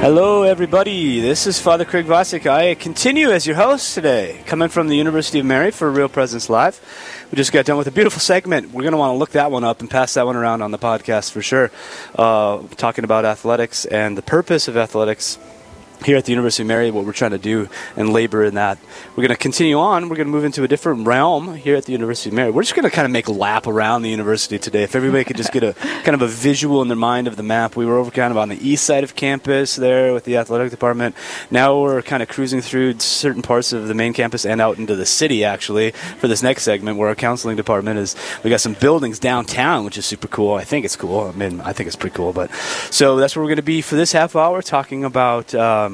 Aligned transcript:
Hello, 0.00 0.44
everybody. 0.44 1.18
This 1.18 1.44
is 1.48 1.58
Father 1.58 1.84
Craig 1.84 2.06
Vosick. 2.06 2.48
I 2.48 2.76
continue 2.76 3.32
as 3.32 3.48
your 3.48 3.56
host 3.56 3.94
today, 3.94 4.40
coming 4.46 4.68
from 4.68 4.86
the 4.86 4.94
University 4.94 5.40
of 5.40 5.46
Mary 5.46 5.72
for 5.72 5.90
Real 5.90 6.08
Presence 6.08 6.48
Live. 6.48 6.80
We 7.32 7.36
just 7.36 7.50
got 7.50 7.66
done 7.66 7.78
with 7.78 7.88
a 7.88 7.90
beautiful 7.90 8.20
segment. 8.20 8.70
We're 8.70 8.82
going 8.82 8.92
to 8.92 8.96
want 8.96 9.14
to 9.14 9.18
look 9.18 9.30
that 9.30 9.50
one 9.50 9.64
up 9.64 9.80
and 9.80 9.90
pass 9.90 10.14
that 10.14 10.24
one 10.24 10.36
around 10.36 10.62
on 10.62 10.70
the 10.70 10.78
podcast 10.78 11.32
for 11.32 11.42
sure. 11.42 11.72
Uh, 12.14 12.62
talking 12.76 13.02
about 13.02 13.24
athletics 13.24 13.86
and 13.86 14.16
the 14.16 14.22
purpose 14.22 14.68
of 14.68 14.76
athletics 14.76 15.36
here 16.04 16.16
at 16.16 16.24
the 16.24 16.32
University 16.32 16.62
of 16.62 16.68
Mary, 16.68 16.90
what 16.90 17.04
we're 17.04 17.12
trying 17.12 17.32
to 17.32 17.38
do 17.38 17.68
and 17.96 18.12
labor 18.12 18.44
in 18.44 18.54
that. 18.54 18.78
We're 19.10 19.22
going 19.22 19.28
to 19.28 19.36
continue 19.36 19.78
on. 19.78 20.08
We're 20.08 20.16
going 20.16 20.28
to 20.28 20.32
move 20.32 20.44
into 20.44 20.64
a 20.64 20.68
different 20.68 21.06
realm 21.06 21.54
here 21.54 21.76
at 21.76 21.84
the 21.84 21.92
University 21.92 22.30
of 22.30 22.34
Mary. 22.34 22.50
We're 22.50 22.62
just 22.62 22.74
going 22.74 22.88
to 22.88 22.90
kind 22.90 23.04
of 23.04 23.10
make 23.10 23.28
a 23.28 23.32
lap 23.32 23.66
around 23.66 24.02
the 24.02 24.10
university 24.10 24.58
today. 24.58 24.82
If 24.82 24.94
everybody 24.94 25.24
could 25.24 25.36
just 25.36 25.52
get 25.52 25.62
a 25.62 25.72
kind 26.04 26.14
of 26.14 26.22
a 26.22 26.26
visual 26.26 26.82
in 26.82 26.88
their 26.88 26.96
mind 26.96 27.26
of 27.26 27.36
the 27.36 27.42
map. 27.42 27.76
We 27.76 27.86
were 27.86 27.98
over 27.98 28.10
kind 28.10 28.30
of 28.30 28.36
on 28.36 28.48
the 28.48 28.68
east 28.68 28.84
side 28.84 29.04
of 29.04 29.14
campus 29.14 29.76
there 29.76 30.12
with 30.12 30.24
the 30.24 30.36
athletic 30.36 30.70
department. 30.70 31.14
Now 31.50 31.80
we're 31.80 32.02
kind 32.02 32.22
of 32.22 32.28
cruising 32.28 32.60
through 32.60 32.98
certain 33.00 33.42
parts 33.42 33.72
of 33.72 33.88
the 33.88 33.94
main 33.94 34.12
campus 34.12 34.46
and 34.46 34.60
out 34.60 34.78
into 34.78 34.96
the 34.96 35.06
city 35.06 35.44
actually 35.44 35.92
for 36.18 36.28
this 36.28 36.42
next 36.42 36.62
segment 36.62 36.98
where 36.98 37.08
our 37.08 37.14
counseling 37.14 37.56
department 37.56 37.98
is. 37.98 38.16
We 38.44 38.50
got 38.50 38.60
some 38.60 38.74
buildings 38.74 39.18
downtown, 39.18 39.84
which 39.84 39.98
is 39.98 40.06
super 40.06 40.28
cool. 40.28 40.54
I 40.54 40.64
think 40.64 40.84
it's 40.84 40.96
cool. 40.96 41.20
I 41.22 41.32
mean, 41.32 41.60
I 41.60 41.72
think 41.72 41.86
it's 41.86 41.96
pretty 41.96 42.14
cool. 42.14 42.32
But 42.32 42.50
so 42.90 43.16
that's 43.16 43.34
where 43.34 43.42
we're 43.42 43.50
going 43.50 43.56
to 43.56 43.62
be 43.62 43.82
for 43.82 43.96
this 43.96 44.12
half 44.12 44.36
hour, 44.36 44.62
talking 44.62 45.04
about. 45.04 45.54
Um, 45.54 45.87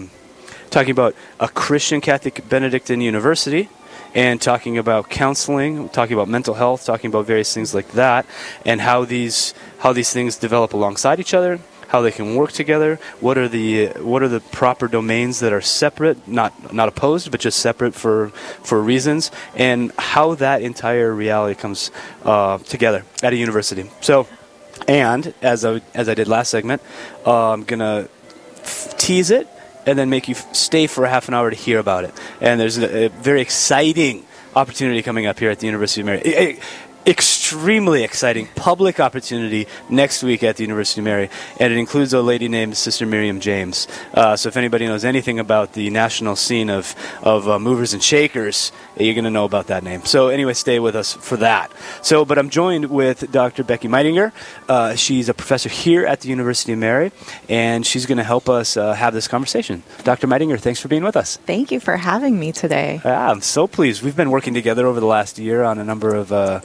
talking 0.75 0.91
about 0.91 1.15
a 1.39 1.47
Christian 1.47 2.01
Catholic 2.01 2.49
Benedictine 2.49 3.01
university 3.01 3.69
and 4.13 4.43
talking 4.43 4.77
about 4.77 5.09
counseling, 5.09 5.89
talking 5.89 6.15
about 6.15 6.29
mental 6.29 6.55
health, 6.55 6.85
talking 6.85 7.11
about 7.11 7.27
various 7.27 7.55
things 7.55 7.75
like 7.75 7.93
that, 7.93 8.27
and 8.67 8.81
how 8.81 9.05
these 9.05 9.55
how 9.79 9.93
these 9.93 10.13
things 10.13 10.37
develop 10.37 10.73
alongside 10.73 11.21
each 11.21 11.33
other, 11.33 11.61
how 11.89 12.01
they 12.03 12.11
can 12.11 12.35
work 12.35 12.51
together. 12.51 12.99
What 13.21 13.39
are 13.39 13.47
the 13.47 13.87
what 14.03 14.25
are 14.25 14.29
the 14.29 14.41
proper 14.41 14.89
domains 14.89 15.39
that 15.39 15.53
are 15.53 15.61
separate, 15.61 16.27
not 16.27 16.75
not 16.75 16.89
opposed, 16.89 17.31
but 17.31 17.39
just 17.39 17.61
separate 17.61 17.95
for 17.95 18.31
for 18.65 18.83
reasons, 18.83 19.31
and 19.55 19.93
how 19.97 20.35
that 20.35 20.61
entire 20.61 21.13
reality 21.15 21.55
comes 21.55 21.93
uh, 22.25 22.59
together 22.59 23.05
at 23.23 23.33
a 23.33 23.37
university. 23.37 23.89
So, 24.01 24.27
and 24.89 25.35
as 25.41 25.65
I 25.65 25.83
as 25.95 26.09
I 26.09 26.15
did 26.15 26.27
last 26.27 26.51
segment, 26.51 26.83
uh, 27.25 27.53
I'm 27.53 27.63
gonna 27.63 28.09
f- 28.65 28.99
tease 28.99 29.31
it 29.31 29.47
and 29.87 29.99
then 29.99 30.09
make 30.11 30.29
you 30.29 30.35
f- 30.35 30.55
stay 30.55 30.87
for 30.87 31.05
a 31.05 31.09
half 31.11 31.29
an 31.29 31.35
hour 31.35 31.51
to 31.51 31.57
hear 31.57 31.79
about 31.79 32.05
it. 32.05 32.15
And 32.41 32.61
there's 32.61 32.79
a, 32.79 33.07
a 33.07 33.09
very 33.09 33.41
exciting 33.41 34.25
opportunity 34.57 35.03
coming 35.03 35.27
up 35.27 35.39
here 35.39 35.51
at 35.51 35.59
the 35.59 35.67
University 35.67 36.01
of 36.01 36.07
Mary. 36.07 36.23
I- 36.25 36.41
I- 36.41 36.59
extremely 37.45 38.03
exciting 38.03 38.49
public 38.57 38.99
opportunity 38.99 39.67
next 39.91 40.23
week 40.23 40.43
at 40.43 40.57
the 40.57 40.63
University 40.63 41.03
of 41.03 41.05
Mary, 41.05 41.29
and 41.61 41.71
it 41.71 41.77
includes 41.79 42.15
a 42.15 42.23
lady 42.23 42.49
named 42.49 42.75
Sister 42.75 43.05
Miriam 43.05 43.39
James. 43.39 43.87
Uh, 44.15 44.35
so 44.35 44.49
if 44.49 44.57
anybody 44.57 44.87
knows 44.87 45.05
anything 45.05 45.39
about 45.39 45.75
the 45.75 45.91
national 45.91 46.37
scene 46.37 46.71
of 46.71 46.95
of 47.23 47.47
uh, 47.47 47.59
movers 47.59 47.93
and 47.93 48.03
shakers, 48.03 48.73
you're 48.97 49.13
going 49.13 49.25
to 49.25 49.31
know 49.31 49.45
about 49.45 49.67
that 49.67 49.85
name. 49.85 50.07
So 50.07 50.29
anyway, 50.29 50.55
stay 50.55 50.81
with 50.81 50.97
us 50.97 51.13
for 51.13 51.37
that. 51.37 51.71
So, 52.01 52.25
but 52.25 52.39
I'm 52.39 52.49
joined 52.49 52.87
with 52.87 53.31
Dr. 53.31 53.63
Becky 53.63 53.89
Meidinger. 53.89 54.33
Uh, 54.67 54.95
she's 54.95 55.29
a 55.29 55.35
professor 55.35 55.69
here 55.69 56.07
at 56.07 56.21
the 56.21 56.31
University 56.31 56.73
of 56.73 56.79
Mary, 56.79 57.13
and 57.51 57.85
she's 57.85 58.07
going 58.07 58.19
to 58.19 58.25
help 58.25 58.49
us 58.49 58.79
uh, 58.79 58.95
have 58.95 59.13
this 59.13 59.29
conversation. 59.29 59.83
Dr. 60.03 60.27
Meidinger, 60.27 60.59
thanks 60.59 60.81
for 60.81 60.89
being 60.89 61.05
with 61.05 61.17
us. 61.17 61.37
Thank 61.45 61.71
you 61.71 61.79
for 61.79 61.99
having 61.99 62.41
me 62.41 62.53
today. 62.53 63.03
Yeah, 63.05 63.31
I'm 63.31 63.43
so 63.43 63.67
pleased. 63.67 64.03
We've 64.03 64.17
been 64.17 64.31
working 64.31 64.55
together 64.55 64.87
over 64.87 64.99
the 64.99 65.07
last 65.07 65.39
year 65.39 65.63
on 65.63 65.79
a 65.79 65.85
number 65.85 66.15
of 66.15 66.33
uh, 66.33 66.61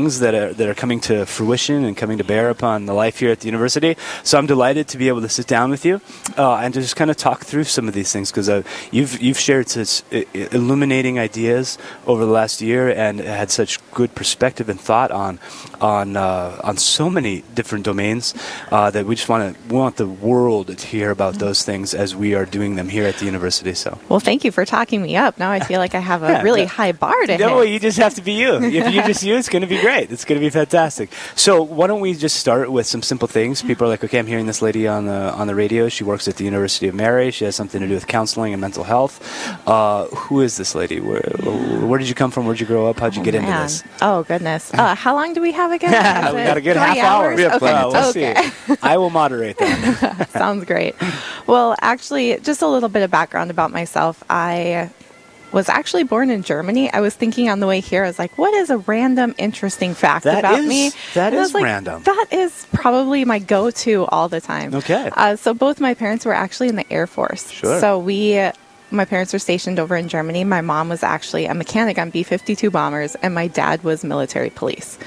things 0.00 0.20
that 0.20 0.34
are 0.34 0.52
that 0.54 0.68
are 0.68 0.74
coming 0.74 1.00
to 1.00 1.26
fruition 1.26 1.84
and 1.84 1.96
coming 1.96 2.16
to 2.18 2.24
bear 2.24 2.48
upon 2.50 2.86
the 2.86 2.94
life 2.94 3.18
here 3.18 3.30
at 3.30 3.40
the 3.40 3.46
university. 3.46 3.96
So 4.22 4.38
I'm 4.38 4.46
delighted 4.46 4.88
to 4.88 4.98
be 4.98 5.08
able 5.08 5.20
to 5.20 5.28
sit 5.28 5.46
down 5.46 5.70
with 5.70 5.84
you 5.84 6.00
uh, 6.38 6.56
and 6.56 6.72
to 6.74 6.80
just 6.80 6.96
kind 6.96 7.10
of 7.10 7.16
talk 7.16 7.44
through 7.44 7.64
some 7.64 7.86
of 7.88 7.94
these 7.94 8.10
things 8.12 8.30
because 8.30 8.48
uh, 8.48 8.62
you've 8.90 9.20
you've 9.20 9.38
shared 9.38 9.68
such 9.68 10.02
i- 10.12 10.26
illuminating 10.52 11.18
ideas 11.18 11.76
over 12.06 12.24
the 12.24 12.30
last 12.32 12.60
year 12.62 12.88
and 12.88 13.20
had 13.20 13.50
such 13.50 13.78
good 13.92 14.14
perspective 14.14 14.68
and 14.70 14.80
thought 14.80 15.10
on 15.10 15.38
on 15.80 16.16
uh, 16.16 16.60
on 16.64 16.76
so 16.78 17.10
many 17.10 17.42
different 17.54 17.84
domains 17.84 18.34
uh, 18.72 18.90
that 18.90 19.04
we 19.06 19.14
just 19.14 19.28
want 19.28 19.42
to 19.68 19.74
want 19.74 19.96
the 19.96 20.06
world 20.08 20.66
to 20.78 20.86
hear 20.86 21.10
about 21.10 21.34
those 21.38 21.62
things 21.62 21.94
as 21.94 22.16
we 22.16 22.34
are 22.34 22.46
doing 22.46 22.76
them 22.76 22.88
here 22.88 23.04
at 23.04 23.16
the 23.18 23.26
university. 23.26 23.74
So. 23.74 23.98
Well, 24.08 24.20
thank 24.20 24.44
you 24.44 24.52
for 24.52 24.64
talking 24.64 25.02
me 25.02 25.16
up. 25.16 25.38
Now 25.38 25.50
I 25.50 25.60
feel 25.60 25.78
like 25.78 25.94
I 25.94 26.00
have 26.00 26.22
a 26.22 26.28
Yeah, 26.30 26.42
really 26.42 26.64
high 26.64 26.92
bar 26.92 27.26
to 27.26 27.36
No, 27.38 27.60
hit. 27.60 27.70
you 27.72 27.78
just 27.80 27.98
have 27.98 28.14
to 28.14 28.22
be 28.22 28.32
you. 28.32 28.54
If 28.80 28.94
you 28.94 29.02
just 29.02 29.22
you, 29.22 29.34
it's 29.36 29.48
going 29.48 29.62
to 29.62 29.68
be 29.68 29.80
great. 29.80 29.89
It's 29.98 30.24
going 30.24 30.40
to 30.40 30.44
be 30.44 30.50
fantastic. 30.50 31.10
So 31.34 31.62
why 31.62 31.86
don't 31.86 32.00
we 32.00 32.14
just 32.14 32.36
start 32.36 32.70
with 32.70 32.86
some 32.86 33.02
simple 33.02 33.28
things? 33.28 33.62
People 33.62 33.86
are 33.86 33.90
like, 33.90 34.04
okay, 34.04 34.18
I'm 34.18 34.26
hearing 34.26 34.46
this 34.46 34.62
lady 34.62 34.86
on 34.86 35.06
the 35.06 35.32
on 35.32 35.46
the 35.46 35.54
radio. 35.54 35.88
She 35.88 36.04
works 36.04 36.28
at 36.28 36.36
the 36.36 36.44
University 36.44 36.88
of 36.88 36.94
Mary. 36.94 37.30
She 37.30 37.44
has 37.44 37.56
something 37.56 37.80
to 37.80 37.86
do 37.86 37.94
with 37.94 38.06
counseling 38.06 38.52
and 38.52 38.60
mental 38.60 38.84
health. 38.84 39.20
Uh, 39.66 40.06
who 40.06 40.40
is 40.40 40.56
this 40.56 40.74
lady? 40.74 41.00
Where 41.00 41.20
where 41.86 41.98
did 41.98 42.08
you 42.08 42.14
come 42.14 42.30
from? 42.30 42.46
Where 42.46 42.54
did 42.54 42.60
you 42.60 42.66
grow 42.66 42.86
up? 42.88 42.98
How'd 43.00 43.16
you 43.16 43.22
get 43.22 43.34
into 43.34 43.50
this? 43.50 43.82
Oh 44.00 44.22
goodness. 44.24 44.72
Uh, 44.74 44.94
how 45.04 45.14
long 45.14 45.34
do 45.34 45.40
we 45.40 45.52
have 45.52 45.72
again? 45.72 45.90
Is 46.26 46.34
we 46.34 46.42
got 46.42 46.56
a 46.56 46.60
good 46.60 46.76
half 46.76 46.96
hour. 46.98 47.34
We 47.34 47.42
have 47.42 47.58
plenty. 47.58 47.86
Okay. 47.86 47.98
We'll 47.98 48.10
okay. 48.10 48.50
see. 48.66 48.76
I 48.82 48.96
will 48.96 49.10
moderate 49.10 49.58
that. 49.58 50.30
Sounds 50.30 50.64
great. 50.64 50.94
Well, 51.46 51.74
actually, 51.80 52.38
just 52.40 52.62
a 52.62 52.68
little 52.68 52.88
bit 52.88 53.02
of 53.02 53.10
background 53.10 53.50
about 53.50 53.70
myself. 53.70 54.22
I 54.30 54.90
was 55.52 55.68
actually 55.68 56.04
born 56.04 56.30
in 56.30 56.42
Germany. 56.42 56.92
I 56.92 57.00
was 57.00 57.14
thinking 57.14 57.48
on 57.48 57.60
the 57.60 57.66
way 57.66 57.80
here, 57.80 58.04
I 58.04 58.06
was 58.08 58.18
like, 58.18 58.36
what 58.38 58.52
is 58.54 58.70
a 58.70 58.78
random 58.78 59.34
interesting 59.38 59.94
fact 59.94 60.24
That 60.24 60.40
about 60.40 60.60
is- 60.60 60.66
me? 60.68 60.92
that 61.14 61.32
And 61.32 61.42
is 61.42 61.54
like, 61.54 61.64
random. 61.64 62.02
That 62.04 62.26
is 62.30 62.66
probably 62.72 63.24
my 63.24 63.38
go 63.38 63.70
to 63.70 64.04
all 64.06 64.28
the 64.28 64.40
time. 64.40 64.74
Okay. 64.74 65.10
Uh, 65.12 65.36
so 65.36 65.54
both 65.54 65.80
my 65.80 65.94
parents 65.94 66.24
were 66.24 66.34
actually 66.34 66.68
in 66.68 66.76
the 66.76 66.90
Air 66.92 67.06
Force. 67.06 67.50
Sure. 67.50 67.80
So 67.80 67.98
we. 67.98 68.50
My 68.92 69.04
parents 69.04 69.32
were 69.32 69.38
stationed 69.38 69.78
over 69.78 69.94
in 69.94 70.08
Germany. 70.08 70.42
My 70.42 70.62
mom 70.62 70.88
was 70.88 71.04
actually 71.04 71.46
a 71.46 71.54
mechanic 71.54 71.96
on 71.96 72.10
B 72.10 72.24
52 72.24 72.72
bombers, 72.72 73.14
and 73.22 73.32
my 73.32 73.46
dad 73.46 73.84
was 73.84 74.02
military 74.02 74.50
police. 74.50 74.98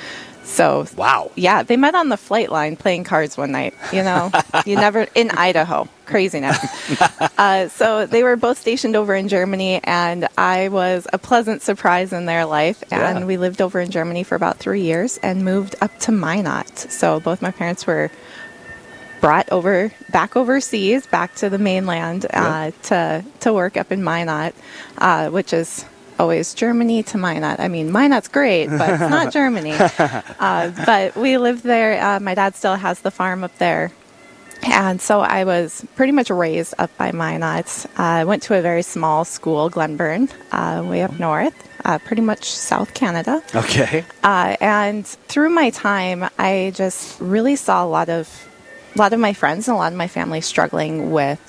So, 0.43 0.85
Wow. 0.97 1.31
yeah, 1.35 1.63
they 1.63 1.77
met 1.77 1.95
on 1.95 2.09
the 2.09 2.17
flight 2.17 2.51
line 2.51 2.75
playing 2.75 3.05
cards 3.05 3.37
one 3.37 3.51
night. 3.51 3.73
You 3.91 4.03
know, 4.03 4.31
you 4.65 4.75
never 4.75 5.07
in 5.15 5.31
Idaho. 5.31 5.87
Craziness. 6.05 6.57
uh, 7.37 7.69
so 7.69 8.05
they 8.05 8.23
were 8.23 8.35
both 8.35 8.59
stationed 8.59 8.95
over 8.97 9.15
in 9.15 9.29
Germany, 9.29 9.79
and 9.83 10.27
I 10.37 10.67
was 10.67 11.07
a 11.13 11.17
pleasant 11.17 11.61
surprise 11.61 12.11
in 12.11 12.25
their 12.25 12.45
life. 12.45 12.83
And 12.91 13.19
Yeah. 13.19 13.25
we 13.25 13.37
lived 13.37 13.61
over 13.61 13.79
in 13.79 13.89
Germany 13.89 14.23
for 14.23 14.35
about 14.35 14.57
three 14.57 14.81
years 14.81 15.17
and 15.23 15.45
moved 15.45 15.75
up 15.81 15.97
to 15.99 16.11
Minot. 16.11 16.77
So 16.77 17.19
both 17.21 17.41
my 17.41 17.51
parents 17.51 17.87
were 17.87 18.11
brought 19.21 19.47
over 19.49 19.93
back 20.11 20.35
overseas, 20.35 21.07
back 21.07 21.33
to 21.35 21.49
the 21.49 21.57
mainland 21.57 22.25
uh, 22.33 22.71
to 22.83 23.23
to 23.39 23.53
work 23.53 23.77
up 23.77 23.89
in 23.93 24.03
Minot, 24.03 24.53
uh, 24.97 25.29
which 25.29 25.53
is 25.53 25.85
always 26.19 26.53
Germany 26.53 27.03
to 27.03 27.17
Minot. 27.17 27.59
I 27.59 27.67
mean, 27.67 27.91
Minot's 27.91 28.27
great, 28.27 28.67
but 28.67 28.89
it's 28.89 29.09
not 29.09 29.31
Germany. 29.39 29.73
Uh, 30.39 30.71
but 30.85 31.15
we 31.15 31.37
lived 31.37 31.63
there. 31.63 32.01
Uh, 32.03 32.19
my 32.19 32.35
dad 32.35 32.55
still 32.55 32.75
has 32.75 32.99
the 33.01 33.11
farm 33.11 33.43
up 33.43 33.57
there. 33.59 33.91
And 34.65 35.01
so 35.01 35.21
I 35.21 35.43
was 35.43 35.85
pretty 35.95 36.11
much 36.11 36.29
raised 36.29 36.73
up 36.77 36.95
by 36.97 37.11
Minot. 37.11 37.85
I 37.97 38.23
went 38.25 38.43
to 38.43 38.57
a 38.57 38.61
very 38.61 38.81
small 38.81 39.25
school, 39.25 39.69
Glenburn, 39.69 40.29
uh, 40.51 40.83
way 40.85 41.01
up 41.03 41.17
north, 41.19 41.53
uh, 41.85 41.97
pretty 41.99 42.21
much 42.21 42.45
South 42.51 42.93
Canada. 42.93 43.41
Okay. 43.55 44.03
Uh, 44.23 44.55
and 44.59 45.05
through 45.05 45.49
my 45.49 45.69
time, 45.69 46.29
I 46.37 46.71
just 46.75 47.19
really 47.19 47.55
saw 47.55 47.83
a 47.85 47.87
lot 47.87 48.09
of 48.09 48.29
a 48.95 48.99
lot 48.99 49.11
of 49.11 49.19
my 49.19 49.33
friends 49.33 49.67
and 49.67 49.75
a 49.75 49.77
lot 49.77 49.91
of 49.91 49.97
my 49.97 50.07
family 50.07 50.39
struggling 50.41 51.11
with 51.11 51.39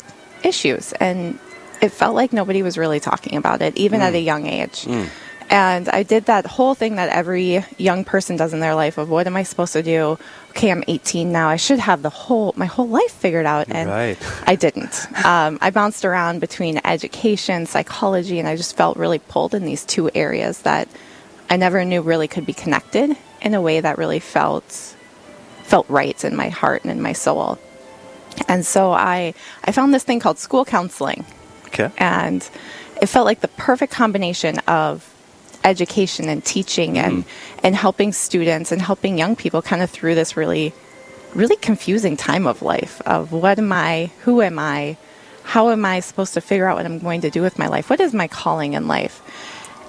issues, 0.45 0.93
and 0.95 1.39
it 1.85 1.93
felt 1.93 2.15
like 2.15 2.33
nobody 2.33 2.63
was 2.63 2.79
really 2.79 3.01
talking 3.01 3.37
about 3.37 3.61
it, 3.63 3.77
even 3.77 4.01
at 4.01 4.15
a 4.15 4.21
young 4.21 4.47
age. 4.47 4.87
And 5.51 5.89
I 5.91 6.03
did 6.05 6.25
that 6.25 6.47
whole 6.47 6.75
thing 6.75 6.97
that 6.97 7.11
every 7.11 7.65
young 7.77 8.05
person 8.05 8.37
does 8.37 8.55
in 8.55 8.61
their 8.61 8.75
life 8.75 8.97
of 8.97 9.11
what 9.11 9.27
am 9.27 9.37
I 9.37 9.43
supposed 9.43 9.75
to 9.75 9.83
do? 9.83 10.19
Okay, 10.51 10.71
I'm 10.71 10.83
18 10.89 11.31
now. 11.31 11.49
I 11.51 11.57
should 11.57 11.79
have 11.79 12.01
the 12.01 12.09
whole 12.09 12.55
my 12.57 12.65
whole 12.65 12.89
life 12.89 13.13
figured 13.13 13.45
out, 13.45 13.67
and 13.69 13.91
Right. 13.91 14.17
I 14.47 14.55
didn't. 14.57 15.07
Um, 15.25 15.59
I 15.61 15.71
bounced 15.71 16.05
around 16.07 16.41
between 16.41 16.81
education, 16.83 17.67
psychology, 17.67 18.39
and 18.39 18.49
I 18.49 18.57
just 18.57 18.75
felt 18.75 18.97
really 18.97 19.19
pulled 19.19 19.53
in 19.55 19.65
these 19.65 19.85
two 19.85 20.11
areas 20.15 20.63
that 20.63 20.89
I 21.51 21.57
never 21.59 21.85
knew 21.85 22.01
really 22.01 22.27
could 22.27 22.47
be 22.47 22.55
connected 22.55 23.15
in 23.43 23.53
a 23.55 23.61
way 23.61 23.81
that 23.81 23.99
really 23.99 24.21
felt 24.21 24.97
felt 25.63 25.87
right 25.91 26.25
in 26.25 26.35
my 26.35 26.49
heart 26.49 26.85
and 26.85 26.91
in 26.91 27.03
my 27.03 27.13
soul. 27.13 27.59
And 28.49 28.65
so 28.65 28.93
I 28.93 29.35
I 29.63 29.73
found 29.73 29.93
this 29.93 30.05
thing 30.05 30.21
called 30.21 30.39
school 30.39 30.65
counseling, 30.65 31.27
Okay. 31.75 31.91
and 31.99 32.49
it 33.03 33.07
felt 33.07 33.27
like 33.27 33.41
the 33.41 33.49
perfect 33.49 33.93
combination 33.93 34.59
of 34.69 35.11
education 35.65 36.29
and 36.29 36.45
teaching 36.45 36.99
and 36.99 37.25
and 37.63 37.75
helping 37.75 38.13
students 38.13 38.71
and 38.73 38.81
helping 38.83 39.19
young 39.19 39.35
people 39.37 39.61
kind 39.63 39.83
of 39.83 39.91
through 39.91 40.15
this 40.15 40.37
really 40.37 40.73
really 41.35 41.57
confusing 41.57 42.17
time 42.17 42.47
of 42.47 42.63
life 42.63 43.01
of 43.07 43.33
what 43.33 43.59
am 43.59 43.73
I, 43.73 44.11
who 44.25 44.41
am 44.41 44.57
I, 44.59 44.97
how 45.43 45.71
am 45.71 45.85
I 45.85 45.99
supposed 46.01 46.35
to 46.35 46.41
figure 46.41 46.67
out 46.69 46.77
what 46.77 46.87
I'm 46.87 47.01
going 47.01 47.23
to 47.23 47.31
do 47.31 47.43
with 47.43 47.59
my 47.59 47.67
life? 47.67 47.91
What 47.91 47.99
is 47.99 48.15
my 48.15 48.29
calling 48.29 48.75
in 48.75 48.87
life? 48.87 49.21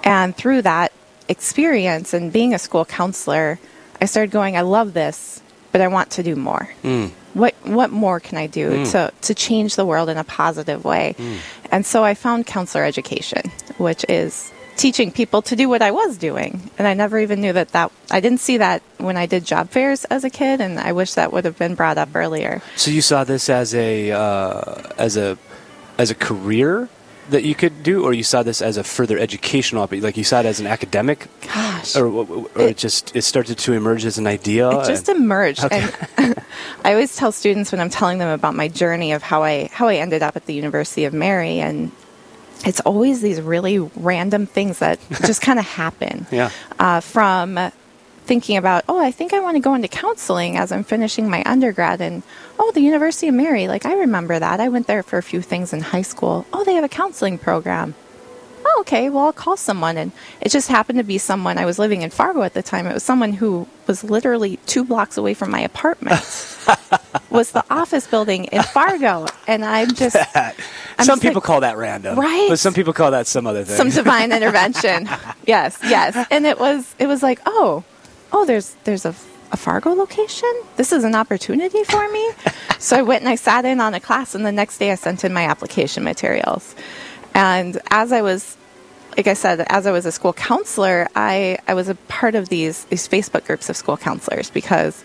And 0.04 0.36
through 0.36 0.64
that 0.64 0.92
experience 1.30 2.14
and 2.16 2.34
being 2.34 2.54
a 2.56 2.60
school 2.60 2.84
counselor, 2.86 3.60
I 4.02 4.06
started 4.06 4.32
going, 4.32 4.58
I 4.58 4.62
love 4.62 4.94
this, 4.94 5.42
but 5.72 5.82
I 5.82 5.88
want 5.88 6.10
to 6.12 6.24
do 6.24 6.36
more. 6.36 6.68
Mm. 6.84 7.12
What 7.36 7.54
what 7.64 7.92
more 7.92 8.20
can 8.22 8.38
I 8.38 8.48
do 8.48 8.70
Mm. 8.72 8.92
to 8.94 9.12
to 9.28 9.34
change 9.36 9.76
the 9.76 9.86
world 9.86 10.08
in 10.10 10.18
a 10.18 10.24
positive 10.24 10.84
way? 10.86 11.16
And 11.76 11.86
so 11.86 12.06
I 12.06 12.14
found 12.14 12.46
counselor 12.46 12.86
education, 12.86 13.52
which 13.78 14.06
is 14.08 14.50
teaching 14.78 15.12
people 15.12 15.42
to 15.42 15.58
do 15.58 15.68
what 15.68 15.82
I 15.82 15.92
was 15.92 16.18
doing. 16.18 16.72
And 16.78 16.88
I 16.88 16.94
never 16.94 17.20
even 17.20 17.42
knew 17.42 17.52
that 17.52 17.74
that 17.76 17.92
I 18.10 18.22
didn't 18.22 18.40
see 18.40 18.56
that 18.60 18.82
when 18.98 19.18
I 19.18 19.26
did 19.26 19.44
job 19.44 19.72
fairs 19.72 20.06
as 20.06 20.24
a 20.24 20.30
kid 20.30 20.62
and 20.62 20.80
I 20.80 20.94
wish 20.94 21.16
that 21.16 21.34
would 21.34 21.44
have 21.44 21.58
been 21.60 21.76
brought 21.76 21.98
up 21.98 22.16
earlier. 22.16 22.62
So 22.78 22.92
you 22.92 23.02
saw 23.02 23.26
this 23.26 23.50
as 23.50 23.76
a 23.76 24.12
uh, 24.12 24.84
as 24.98 25.18
a 25.18 25.38
as 25.98 26.12
a 26.12 26.16
career 26.16 26.88
that 27.30 27.44
you 27.44 27.56
could 27.56 27.82
do, 27.84 28.04
or 28.04 28.14
you 28.14 28.24
saw 28.24 28.44
this 28.44 28.62
as 28.62 28.78
a 28.78 28.84
further 28.84 29.18
educational, 29.18 29.88
like 29.92 30.18
you 30.18 30.24
saw 30.24 30.40
it 30.42 30.46
as 30.46 30.60
an 30.60 30.68
academic, 30.68 31.28
Gosh. 31.42 31.96
or, 31.96 32.08
or 32.08 32.48
it, 32.56 32.70
It- 32.72 32.78
just 32.78 33.16
it 33.16 33.24
started 33.24 33.58
to 33.60 33.74
emerge 33.74 34.06
as 34.06 34.18
an 34.18 34.28
idea. 34.28 34.70
It 34.70 34.86
just 34.88 35.10
emerged, 35.10 35.66
and 35.72 35.94
I 36.86 36.92
always 36.94 37.16
tell 37.16 37.32
students 37.32 37.72
when 37.72 37.82
I'm 37.82 37.90
telling 37.90 38.20
them 38.20 38.30
about 38.30 38.54
my 38.56 38.68
journey 38.68 39.12
of 39.14 39.24
how 39.24 39.44
I 39.44 39.70
how 39.74 39.88
I 39.88 39.96
ended 39.96 40.22
up 40.24 40.36
at 40.36 40.46
the 40.46 40.54
University 40.54 41.06
of 41.06 41.14
Mary, 41.14 41.60
and 41.60 41.92
it's 42.66 42.80
always 42.82 43.22
these 43.22 43.42
really 43.42 43.80
random 43.80 44.46
things 44.46 44.80
that 44.80 45.00
just 45.26 45.42
kind 45.48 45.60
of 45.60 45.66
happen. 45.66 46.26
yeah, 46.32 46.50
Uh, 46.80 47.00
from 47.02 47.58
thinking 48.26 48.58
about, 48.58 48.84
oh, 48.90 49.00
I 49.00 49.12
think 49.12 49.34
I 49.34 49.40
want 49.40 49.56
to 49.56 49.62
go 49.62 49.74
into 49.74 49.88
counseling 49.88 50.58
as 50.58 50.72
I'm 50.72 50.84
finishing 50.84 51.30
my 51.30 51.44
undergrad, 51.46 52.02
and 52.02 52.24
oh, 52.60 52.72
the 52.72 52.82
University 52.82 53.28
of 53.28 53.36
Mary, 53.36 53.68
like 53.68 53.86
I 53.86 53.94
remember 53.96 54.38
that. 54.40 54.60
I 54.60 54.70
went 54.70 54.88
there 54.88 55.04
for 55.04 55.18
a 55.18 55.24
few 55.24 55.42
things 55.42 55.74
in 55.74 55.82
high 55.82 56.02
school. 56.02 56.46
Oh, 56.52 56.64
they 56.64 56.74
have 56.74 56.84
a 56.84 56.90
counseling 56.90 57.38
program. 57.38 57.94
Oh, 58.68 58.78
okay, 58.82 59.10
well, 59.12 59.26
I'll 59.26 59.34
call 59.34 59.58
someone. 59.58 59.96
And 59.96 60.12
it 60.42 60.50
just 60.50 60.70
happened 60.70 60.98
to 60.98 61.04
be 61.04 61.20
someone, 61.20 61.60
I 61.60 61.66
was 61.66 61.78
living 61.78 62.02
in 62.02 62.10
Fargo 62.10 62.42
at 62.42 62.56
the 62.56 62.64
time. 62.64 62.88
It 62.88 62.94
was 62.96 63.04
someone 63.04 63.34
who 63.34 63.68
was 63.86 64.04
literally 64.04 64.58
two 64.66 64.84
blocks 64.84 65.18
away 65.18 65.36
from 65.36 65.52
my 65.52 65.60
apartment, 65.60 66.20
was 67.30 67.52
the 67.52 67.64
office 67.70 68.08
building 68.08 68.46
in 68.46 68.64
Fargo. 68.64 69.28
And 69.48 69.64
I'm 69.64 69.94
just, 69.94 70.16
I'm 70.36 70.54
some 71.00 71.18
just 71.18 71.22
people 71.22 71.36
like, 71.36 71.44
call 71.44 71.60
that 71.62 71.78
random, 71.78 72.18
Right? 72.20 72.48
But 72.50 72.58
some 72.58 72.74
people 72.74 72.92
call 72.92 73.12
that 73.12 73.28
some 73.28 73.46
other 73.46 73.64
thing. 73.64 73.78
some 73.78 73.90
divine 73.92 74.32
intervention. 74.38 75.08
Yes, 75.46 75.78
yes. 75.84 76.28
And 76.32 76.48
it 76.48 76.60
was, 76.60 76.96
it 76.98 77.06
was 77.06 77.22
like, 77.22 77.40
oh, 77.46 77.84
oh, 78.36 78.46
there's, 78.46 78.76
there's 78.84 79.06
a, 79.06 79.16
a 79.54 79.58
Fargo 79.58 79.92
location. 79.92 80.52
This 80.76 80.92
is 80.92 81.06
an 81.06 81.16
opportunity 81.16 81.84
for 81.86 82.08
me. 82.10 82.30
so 82.80 82.98
I 82.98 83.02
went 83.02 83.22
and 83.22 83.30
I 83.30 83.36
sat 83.36 83.64
in 83.64 83.80
on 83.80 83.94
a 83.94 84.00
class, 84.02 84.36
and 84.36 84.46
the 84.46 84.52
next 84.52 84.78
day 84.78 84.92
I 84.92 84.96
sent 84.96 85.24
in 85.24 85.34
my 85.34 85.46
application 85.46 86.04
materials. 86.04 86.76
And 87.34 87.80
as 87.90 88.12
I 88.12 88.22
was, 88.22 88.58
like 89.16 89.28
I 89.28 89.36
said, 89.36 89.66
as 89.70 89.88
I 89.88 89.92
was 89.92 90.06
a 90.06 90.12
school 90.12 90.34
counselor, 90.34 91.08
I, 91.16 91.60
I 91.66 91.76
was 91.76 91.88
a 91.88 91.96
part 91.96 92.36
of 92.36 92.50
these 92.50 92.84
these 92.86 93.08
Facebook 93.08 93.46
groups 93.46 93.70
of 93.70 93.78
school 93.78 93.96
counselors 93.96 94.50
because 94.50 95.02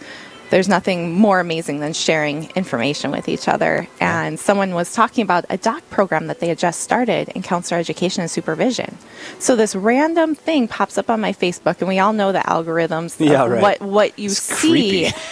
there's 0.51 0.69
nothing 0.69 1.13
more 1.15 1.41
amazing 1.41 1.81
than 1.81 1.93
sharing 1.93 2.51
information 2.51 3.11
with 3.13 3.29
each 3.29 3.49
other. 3.49 3.89
And 4.01 4.39
someone 4.39 4.75
was 4.75 4.93
talking 4.93 5.23
about 5.23 5.45
a 5.49 5.57
doc 5.57 5.89
program 5.91 6.27
that 6.27 6.41
they 6.41 6.49
had 6.49 6.59
just 6.59 6.81
started 6.81 7.29
in 7.31 7.43
counselor 7.43 7.79
education 7.81 8.23
and 8.23 8.31
supervision. 8.31 8.99
So 9.39 9.57
this 9.57 9.75
random 9.77 10.35
thing 10.35 10.69
pops 10.69 10.99
up 10.99 11.09
on 11.09 11.21
my 11.21 11.33
Facebook, 11.33 11.79
and 11.81 11.89
we 11.89 11.99
all 12.01 12.13
know 12.13 12.33
the 12.33 12.41
algorithms 12.41 13.17
Yeah, 13.25 13.47
right. 13.47 13.63
what 13.63 13.81
what 13.81 14.19
you 14.19 14.27
It's 14.31 14.43
see. 14.43 14.71
creepy. 14.71 15.17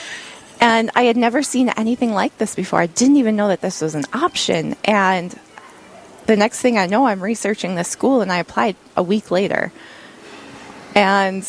And 0.61 0.91
I 0.97 1.03
had 1.05 1.17
never 1.17 1.45
seen 1.45 1.69
anything 1.69 2.13
like 2.13 2.37
this 2.39 2.57
before. 2.57 2.81
I 2.81 2.87
didn't 2.87 3.17
even 3.19 3.37
know 3.37 3.47
that 3.47 3.61
this 3.61 3.81
was 3.81 3.95
an 3.95 4.07
option. 4.13 4.75
And 4.85 5.39
the 6.27 6.37
next 6.37 6.61
thing 6.61 6.77
I 6.77 6.87
know, 6.87 7.07
I'm 7.07 7.21
researching 7.23 7.77
this 7.77 7.87
school, 7.89 8.23
and 8.23 8.33
I 8.33 8.39
applied 8.39 8.75
a 8.97 9.03
week 9.05 9.31
later. 9.31 9.71
And 10.97 11.47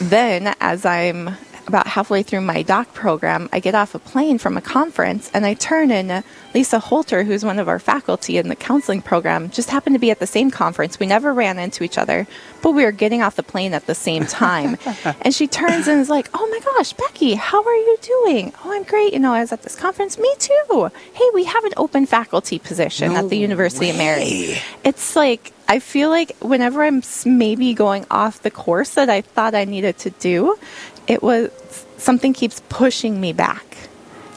then, 0.00 0.54
as 0.60 0.84
I'm 0.84 1.36
about 1.66 1.86
halfway 1.86 2.22
through 2.22 2.42
my 2.42 2.62
doc 2.62 2.92
program, 2.94 3.48
I 3.52 3.60
get 3.60 3.74
off 3.74 3.94
a 3.94 3.98
plane 3.98 4.38
from 4.38 4.56
a 4.56 4.60
conference 4.60 5.30
and 5.34 5.46
I 5.46 5.54
turn 5.54 5.90
and 5.90 6.10
uh, 6.10 6.22
Lisa 6.54 6.78
Holter, 6.78 7.24
who's 7.24 7.44
one 7.44 7.58
of 7.58 7.68
our 7.68 7.78
faculty 7.78 8.38
in 8.38 8.48
the 8.48 8.56
counseling 8.56 9.02
program, 9.02 9.50
just 9.50 9.70
happened 9.70 9.94
to 9.94 10.00
be 10.00 10.10
at 10.10 10.18
the 10.18 10.26
same 10.26 10.50
conference. 10.50 11.00
We 11.00 11.06
never 11.06 11.32
ran 11.32 11.58
into 11.58 11.84
each 11.84 11.98
other, 11.98 12.26
but 12.62 12.72
we 12.72 12.84
were 12.84 12.92
getting 12.92 13.22
off 13.22 13.36
the 13.36 13.42
plane 13.42 13.74
at 13.74 13.86
the 13.86 13.94
same 13.94 14.26
time. 14.26 14.76
and 15.22 15.34
she 15.34 15.46
turns 15.46 15.88
and 15.88 16.00
is 16.00 16.10
like, 16.10 16.28
Oh 16.34 16.46
my 16.48 16.60
gosh, 16.60 16.92
Becky, 16.92 17.34
how 17.34 17.62
are 17.62 17.76
you 17.76 17.98
doing? 18.00 18.52
Oh, 18.64 18.72
I'm 18.72 18.84
great. 18.84 19.12
You 19.12 19.18
know, 19.18 19.32
I 19.32 19.40
was 19.40 19.52
at 19.52 19.62
this 19.62 19.76
conference. 19.76 20.18
Me 20.18 20.32
too. 20.38 20.90
Hey, 21.12 21.28
we 21.34 21.44
have 21.44 21.64
an 21.64 21.72
open 21.76 22.06
faculty 22.06 22.58
position 22.58 23.12
at 23.12 23.28
the 23.28 23.36
University 23.36 23.90
of 23.90 23.96
Mary. 23.96 24.56
It's 24.84 25.16
like, 25.16 25.52
I 25.68 25.78
feel 25.78 26.10
like 26.10 26.36
whenever 26.40 26.82
I'm 26.82 27.02
maybe 27.24 27.72
going 27.74 28.04
off 28.10 28.42
the 28.42 28.50
course 28.50 28.94
that 28.94 29.08
I 29.08 29.22
thought 29.22 29.54
I 29.54 29.64
needed 29.64 29.98
to 29.98 30.10
do, 30.10 30.58
it 31.06 31.22
was 31.22 31.50
something 31.98 32.32
keeps 32.32 32.60
pushing 32.68 33.20
me 33.20 33.32
back 33.32 33.76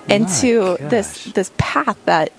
into 0.10 0.78
this 0.80 1.26
this 1.26 1.52
path 1.58 1.98
that 2.06 2.32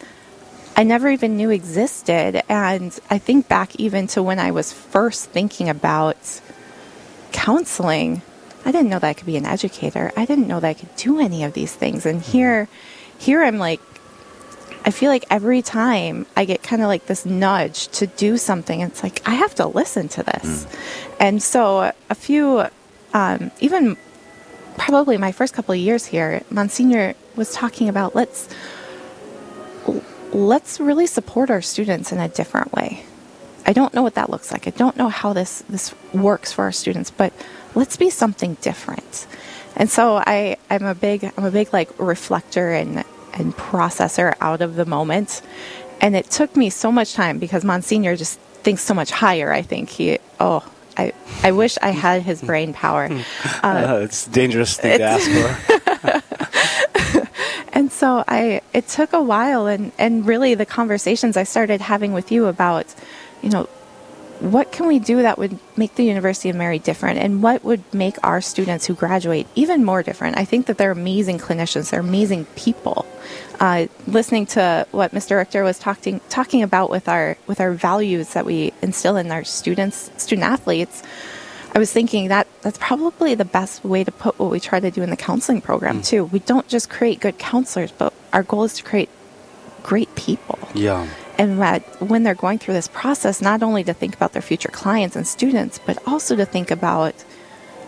I 0.77 0.85
never 0.85 1.09
even 1.09 1.37
knew 1.37 1.51
existed. 1.51 2.43
And 2.49 2.97
I 3.11 3.19
think 3.19 3.49
back 3.49 3.75
even 3.77 4.07
to 4.09 4.23
when 4.23 4.39
I 4.39 4.53
was 4.53 4.73
first 4.73 5.31
thinking 5.31 5.69
about 5.69 6.41
counseling, 7.33 8.23
I 8.65 8.71
didn't 8.71 8.89
know 8.89 9.01
that 9.01 9.09
I 9.09 9.15
could 9.15 9.27
be 9.27 9.37
an 9.37 9.45
educator. 9.45 10.13
I 10.17 10.25
didn't 10.25 10.47
know 10.47 10.61
that 10.61 10.69
I 10.69 10.75
could 10.75 10.95
do 10.95 11.19
any 11.19 11.43
of 11.43 11.53
these 11.53 11.75
things. 11.75 12.07
And 12.07 12.23
here, 12.23 12.69
here 13.19 13.43
I'm 13.43 13.59
like, 13.59 13.81
I 14.85 14.91
feel 14.91 15.11
like 15.11 15.25
every 15.31 15.63
time 15.63 16.27
I 16.37 16.45
get 16.45 16.63
kind 16.63 16.81
of 16.81 16.89
like 16.89 17.07
this 17.07 17.27
nudge 17.27 17.89
to 17.89 18.07
do 18.07 18.39
something, 18.39 18.81
it's 18.81 19.03
like 19.03 19.21
I 19.27 19.35
have 19.35 19.55
to 19.57 19.67
listen 19.67 20.09
to 20.11 20.23
this. 20.23 20.67
And 21.19 21.43
so 21.43 21.93
a 22.09 22.15
few, 22.15 22.67
um, 23.13 23.51
even 23.61 23.97
probably 24.79 25.19
my 25.19 25.33
first 25.33 25.55
couple 25.55 25.73
of 25.73 25.79
years 25.79 26.07
here, 26.07 26.43
Monsignor 26.51 27.15
was 27.37 27.53
talking 27.53 27.89
about 27.89 28.15
let's 28.15 28.49
let's 30.33 30.79
really 30.81 31.07
support 31.07 31.51
our 31.51 31.63
students 31.63 32.13
in 32.13 32.19
a 32.19 32.29
different 32.29 32.73
way. 32.73 33.05
I 33.67 33.73
don't 33.73 33.93
know 33.93 34.03
what 34.03 34.15
that 34.15 34.31
looks 34.31 34.51
like. 34.53 34.67
I 34.67 34.71
don't 34.71 34.97
know 34.97 35.09
how 35.09 35.33
this 35.33 35.63
this 35.69 35.95
works 36.15 36.53
for 36.53 36.65
our 36.65 36.73
students, 36.73 37.11
but 37.11 37.33
let's 37.75 37.97
be 37.97 38.11
something 38.11 38.55
different. 38.63 39.27
And 39.77 39.91
so 39.91 40.23
I 40.27 40.57
I'm 40.71 40.85
a 40.85 40.95
big 40.95 41.31
I'm 41.37 41.45
a 41.45 41.51
big 41.51 41.73
like 41.73 41.91
reflector 41.99 42.73
and 42.73 43.05
and 43.35 43.55
processor 43.55 44.35
out 44.41 44.63
of 44.63 44.77
the 44.77 44.87
moment. 44.87 45.43
And 46.01 46.17
it 46.17 46.31
took 46.31 46.57
me 46.57 46.71
so 46.71 46.93
much 46.93 47.15
time 47.15 47.39
because 47.39 47.65
Monsignor 47.65 48.17
just 48.17 48.39
thinks 48.63 48.83
so 48.83 48.95
much 48.95 49.11
higher. 49.11 49.53
I 49.53 49.63
think 49.63 49.91
he 49.91 50.19
oh 50.41 50.65
I 50.99 51.13
I 51.43 51.53
wish 51.53 51.79
I 51.81 51.91
had 51.91 52.23
his 52.23 52.43
brain 52.43 52.73
power. 52.73 53.09
Uh, 53.63 54.01
it's 54.03 54.27
dangerous 54.27 54.77
thing 54.77 54.99
to 54.99 55.05
ask 55.05 55.31
for. 55.31 56.23
And 57.79 57.93
so 57.93 58.25
I 58.27 58.61
it 58.73 58.89
took 58.89 59.13
a 59.13 59.23
while 59.23 59.69
and 59.69 59.93
and 59.99 60.27
really 60.27 60.55
the 60.55 60.67
conversations 60.67 61.37
I 61.37 61.45
started 61.45 61.81
having 61.81 62.13
with 62.13 62.33
you 62.33 62.47
about 62.47 62.87
you 63.41 63.51
know 63.51 63.69
what 64.41 64.71
can 64.71 64.87
we 64.87 64.99
do 64.99 65.23
that 65.23 65.39
would 65.39 65.59
make 65.77 65.95
the 65.97 66.05
University 66.05 66.49
of 66.49 66.57
Mary 66.57 66.79
different 66.79 67.19
and 67.19 67.43
what 67.43 67.65
would 67.65 67.83
make 67.93 68.17
our 68.23 68.41
students 68.41 68.87
who 68.87 68.95
graduate 68.95 69.47
even 69.55 69.85
more 69.85 70.03
different? 70.03 70.39
I 70.39 70.45
think 70.45 70.67
that 70.67 70.79
they're 70.79 70.93
amazing 70.93 71.39
clinicians, 71.39 71.91
they're 71.91 72.01
amazing 72.01 72.45
people. 72.57 73.07
Uh, 73.61 73.87
listening 74.07 74.47
to 74.47 74.87
what 74.93 75.13
Mr. 75.13 75.37
Richter 75.37 75.65
was 75.65 75.79
talking 75.79 76.21
talking 76.29 76.63
about 76.63 76.91
with 76.91 77.09
our 77.09 77.37
with 77.47 77.61
our 77.61 77.73
values 77.73 78.35
that 78.35 78.47
we 78.47 78.73
instill 78.83 79.17
in 79.17 79.31
our 79.33 79.43
students, 79.45 80.11
student 80.17 80.47
athletes, 80.47 81.03
I 81.75 81.79
was 81.79 81.93
thinking 81.93 82.29
that 82.29 82.47
that's 82.63 82.79
probably 82.79 83.35
the 83.35 83.45
best 83.45 83.85
way 83.85 84.05
to 84.05 84.13
put 84.13 84.39
what 84.39 84.51
we 84.51 84.61
try 84.61 84.81
to 84.81 84.91
do 84.91 85.03
in 85.03 85.11
the 85.11 85.17
counseling 85.17 85.61
program 85.61 86.03
too. 86.03 86.25
We 86.25 86.39
don't 86.39 86.67
just 86.69 86.89
create 86.89 87.21
good 87.21 87.39
counselors, 87.39 87.93
but 87.93 88.13
our 88.33 88.43
goal 88.43 88.65
is 88.65 88.75
to 88.75 88.83
create 88.83 89.09
great 89.83 90.15
people. 90.15 90.59
Yeah. 90.75 91.09
And 91.39 91.61
that 91.61 91.83
when 92.03 92.25
they're 92.25 92.35
going 92.35 92.59
through 92.59 92.75
this 92.75 92.89
process, 92.89 93.41
not 93.41 93.63
only 93.63 93.85
to 93.85 93.95
think 93.95 94.15
about 94.17 94.33
their 94.33 94.43
future 94.43 94.71
clients 94.71 95.15
and 95.15 95.27
students, 95.27 95.79
but 95.87 95.97
also 96.07 96.35
to 96.35 96.45
think 96.45 96.71
about 96.73 97.15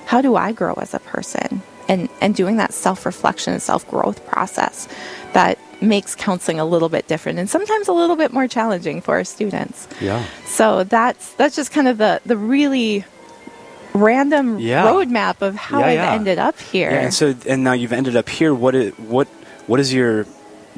how 0.07 0.23
do 0.23 0.37
I 0.37 0.53
grow 0.53 0.75
as 0.75 0.95
a 0.95 1.01
person? 1.01 1.63
And, 1.89 2.09
and 2.21 2.37
doing 2.37 2.57
that 2.59 2.73
self 2.73 3.05
reflection 3.05 3.53
and 3.53 3.61
self 3.61 3.89
growth 3.91 4.25
process 4.27 4.87
that 5.33 5.59
makes 5.83 6.15
counseling 6.15 6.61
a 6.61 6.65
little 6.65 6.89
bit 6.89 7.09
different 7.09 7.39
and 7.41 7.51
sometimes 7.51 7.89
a 7.89 7.93
little 7.93 8.15
bit 8.15 8.33
more 8.33 8.47
challenging 8.47 9.01
for 9.01 9.15
our 9.17 9.25
students. 9.25 9.89
Yeah. 10.01 10.25
So 10.47 10.85
that's 10.85 11.33
that's 11.35 11.57
just 11.57 11.73
kind 11.73 11.89
of 11.89 11.99
the 11.99 12.21
the 12.25 12.37
really 12.37 13.05
random 13.93 14.59
Yeah. 14.61 14.87
roadmap 14.87 15.43
of 15.43 15.57
how 15.57 15.81
Yeah, 15.81 15.87
I've 15.87 15.95
yeah. 15.95 16.13
ended 16.13 16.39
up 16.39 16.61
here. 16.61 16.91
Yeah, 16.91 17.01
and 17.01 17.15
so 17.15 17.35
and 17.49 17.65
now 17.65 17.73
you've 17.73 17.93
ended 17.93 18.15
up 18.15 18.29
here. 18.29 18.55
What 18.55 18.75
is 18.77 18.93
what 18.99 19.27
what 19.67 19.81
is 19.81 19.93
your 19.93 20.27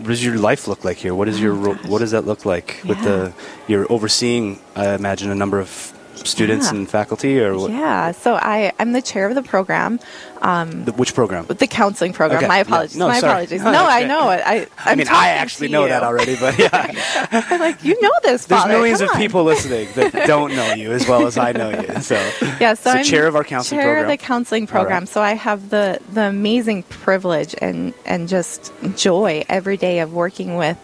what 0.02 0.08
does 0.08 0.24
your 0.24 0.36
life 0.36 0.66
look 0.66 0.84
like 0.84 0.96
here? 0.96 1.14
What 1.14 1.28
is 1.28 1.40
your 1.40 1.54
Oh 1.54 1.74
what 1.86 2.00
does 2.00 2.10
that 2.10 2.26
look 2.26 2.44
like 2.44 2.80
with 2.84 3.00
the 3.04 3.32
you're 3.68 3.86
overseeing? 3.90 4.58
I 4.74 4.94
imagine 4.94 5.30
a 5.30 5.34
number 5.34 5.60
of 5.60 5.92
students 6.26 6.66
Yeah. 6.70 6.78
and 6.78 6.90
faculty, 6.90 7.40
or 7.40 7.56
what? 7.56 7.70
Yeah, 7.70 8.12
so 8.12 8.34
I, 8.34 8.72
I'm 8.78 8.92
the 8.92 9.02
chair 9.02 9.28
of 9.28 9.34
the 9.34 9.42
program. 9.42 10.00
Um, 10.40 10.84
the, 10.86 10.92
which 10.92 11.14
program? 11.14 11.46
The 11.46 11.66
counseling 11.68 12.12
program. 12.12 12.38
Okay. 12.38 12.48
My 12.48 12.56
Yeah. 12.56 12.62
apologies. 12.62 12.96
No, 12.96 13.08
My 13.08 13.20
sorry. 13.20 13.32
apologies. 13.32 13.62
No, 13.62 13.70
No, 13.72 13.86
I 13.86 14.04
know 14.04 14.30
it. 14.30 14.42
I, 14.44 14.66
I 14.78 14.92
I'm 14.92 14.98
mean, 14.98 15.06
I 15.08 15.28
actually 15.30 15.68
know 15.68 15.82
you. 15.84 15.90
that 15.90 16.02
already, 16.02 16.36
but 16.36 16.58
yeah. 16.58 16.68
I'm 17.32 17.60
like, 17.60 17.84
you 17.84 18.00
know 18.00 18.10
this, 18.24 18.46
There's 18.46 18.60
Father. 18.62 18.74
millions 18.74 19.00
of 19.00 19.12
people 19.12 19.44
listening 19.44 19.88
that 19.94 20.12
don't 20.26 20.54
know 20.56 20.74
you 20.74 20.90
as 20.92 21.06
well 21.08 21.26
as 21.26 21.38
I 21.38 21.52
know 21.52 21.70
you. 21.70 22.00
So, 22.00 22.14
Yeah, 22.60 22.74
so, 22.74 22.90
So 22.90 22.98
I'm 22.98 23.04
chair 23.04 23.26
of 23.28 23.36
our 23.36 23.44
counseling 23.44 23.80
chair 23.80 23.94
program. 23.94 24.04
of 24.10 24.18
the 24.18 24.24
counseling 24.24 24.66
program. 24.66 25.00
right. 25.02 25.08
So 25.08 25.20
I 25.22 25.34
have 25.34 25.70
the 25.70 26.00
the 26.12 26.22
amazing 26.22 26.82
privilege 26.84 27.54
and 27.60 27.94
and 28.04 28.28
just 28.28 28.72
joy 28.96 29.44
every 29.48 29.76
day 29.76 30.00
of 30.00 30.12
working 30.12 30.56
with 30.56 30.76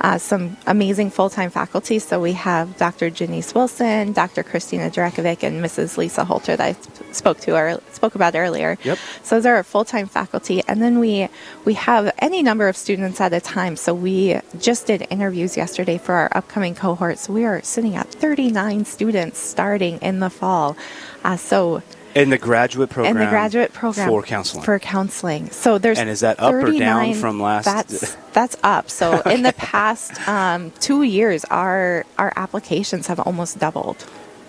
uh, 0.00 0.18
some 0.18 0.56
amazing 0.66 1.10
full 1.10 1.30
time 1.30 1.50
faculty. 1.50 1.98
So 1.98 2.20
we 2.20 2.32
have 2.32 2.76
Dr. 2.76 3.10
Janice 3.10 3.54
Wilson, 3.54 4.12
Dr. 4.12 4.42
Christina 4.42 4.90
Drakovic, 4.90 5.42
and 5.42 5.62
Mrs. 5.64 5.96
Lisa 5.96 6.24
Holter 6.24 6.56
that 6.56 6.66
I 6.66 6.72
sp- 6.74 7.14
spoke 7.14 7.40
to 7.40 7.56
or 7.56 7.80
spoke 7.92 8.14
about 8.14 8.34
earlier. 8.34 8.78
Yep. 8.82 8.98
So 9.22 9.36
those 9.36 9.46
are 9.46 9.56
our 9.56 9.62
full 9.62 9.84
time 9.84 10.06
faculty, 10.06 10.62
and 10.66 10.82
then 10.82 10.98
we 10.98 11.28
we 11.64 11.74
have 11.74 12.12
any 12.18 12.42
number 12.42 12.68
of 12.68 12.76
students 12.76 13.20
at 13.20 13.32
a 13.32 13.40
time. 13.40 13.76
So 13.76 13.94
we 13.94 14.40
just 14.58 14.86
did 14.86 15.06
interviews 15.10 15.56
yesterday 15.56 15.98
for 15.98 16.14
our 16.14 16.30
upcoming 16.32 16.74
cohorts. 16.74 17.28
We 17.28 17.44
are 17.44 17.62
sitting 17.62 17.96
at 17.96 18.08
39 18.08 18.84
students 18.84 19.38
starting 19.38 19.98
in 19.98 20.20
the 20.20 20.30
fall. 20.30 20.76
Uh, 21.24 21.36
so 21.36 21.82
in 22.14 22.30
the 22.30 22.38
graduate 22.38 22.90
program. 22.90 23.16
in 23.16 23.22
the 23.22 23.30
graduate 23.30 23.72
program 23.72 24.08
for 24.08 24.22
counseling. 24.22 24.64
For 24.64 24.78
counseling. 24.78 25.50
So 25.50 25.78
there's 25.78 25.98
And 25.98 26.08
is 26.08 26.20
that 26.20 26.40
up 26.40 26.52
or 26.54 26.70
down 26.70 27.14
from 27.14 27.40
last- 27.40 27.64
That's 27.64 28.16
that's 28.32 28.56
up. 28.62 28.90
So 28.90 29.20
in 29.26 29.42
the 29.42 29.52
past 29.52 30.26
um, 30.28 30.70
two 30.80 31.02
years, 31.02 31.44
our 31.46 32.04
our 32.18 32.32
applications 32.36 33.06
have 33.06 33.20
almost 33.20 33.58
doubled 33.58 34.04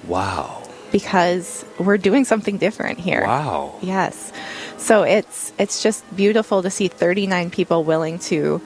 wow. 0.08 0.62
because 0.92 1.66
we're 1.80 1.98
doing 1.98 2.26
something 2.26 2.58
different 2.58 3.00
here. 3.00 3.26
Wow. 3.26 3.76
Yes. 3.82 4.32
So 4.78 5.04
it's 5.04 5.54
it's 5.58 5.82
just 5.82 6.04
beautiful 6.16 6.62
to 6.62 6.70
see 6.70 6.88
39 6.88 7.50
people 7.52 7.84
willing 7.84 8.20
to, 8.20 8.62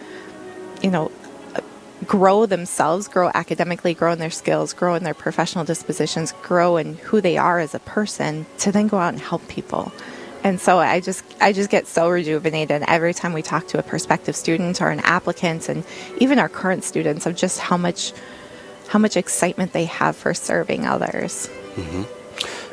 you 0.82 0.92
know, 0.92 1.12
grow 2.06 2.46
themselves, 2.46 3.08
grow 3.08 3.32
academically, 3.34 3.94
grow 3.94 4.12
in 4.12 4.20
their 4.20 4.30
skills, 4.30 4.74
grow 4.74 4.96
in 4.96 5.04
their 5.04 5.14
professional 5.14 5.66
dispositions, 5.66 6.34
grow 6.44 6.78
in 6.78 6.96
who 6.96 7.22
they 7.22 7.38
are 7.38 7.60
as 7.60 7.74
a 7.74 7.80
person 7.80 8.46
to 8.60 8.72
then 8.72 8.88
go 8.88 8.98
out 8.98 9.14
and 9.14 9.22
help 9.22 9.48
people. 9.48 9.92
And 10.44 10.62
so 10.62 10.80
I 10.80 11.00
just 11.00 11.24
I 11.42 11.52
just 11.52 11.70
get 11.70 11.88
so 11.88 12.10
rejuvenated 12.10 12.84
every 12.88 13.14
time 13.14 13.34
we 13.34 13.42
talk 13.42 13.68
to 13.70 13.80
a 13.80 13.84
prospective 13.84 14.36
student 14.36 14.82
or 14.82 14.90
an 14.90 15.00
applicant 15.02 15.68
and 15.68 15.84
even 16.20 16.40
our 16.40 16.48
current 16.48 16.84
students 16.84 17.26
of 17.26 17.36
just 17.36 17.60
how 17.60 17.76
much 17.78 18.14
how 18.88 19.00
much 19.00 19.18
excitement 19.18 19.74
they 19.74 19.86
have 19.86 20.16
for 20.16 20.34
serving 20.34 20.86
others. 20.86 21.50
Mm-hmm. 21.76 22.04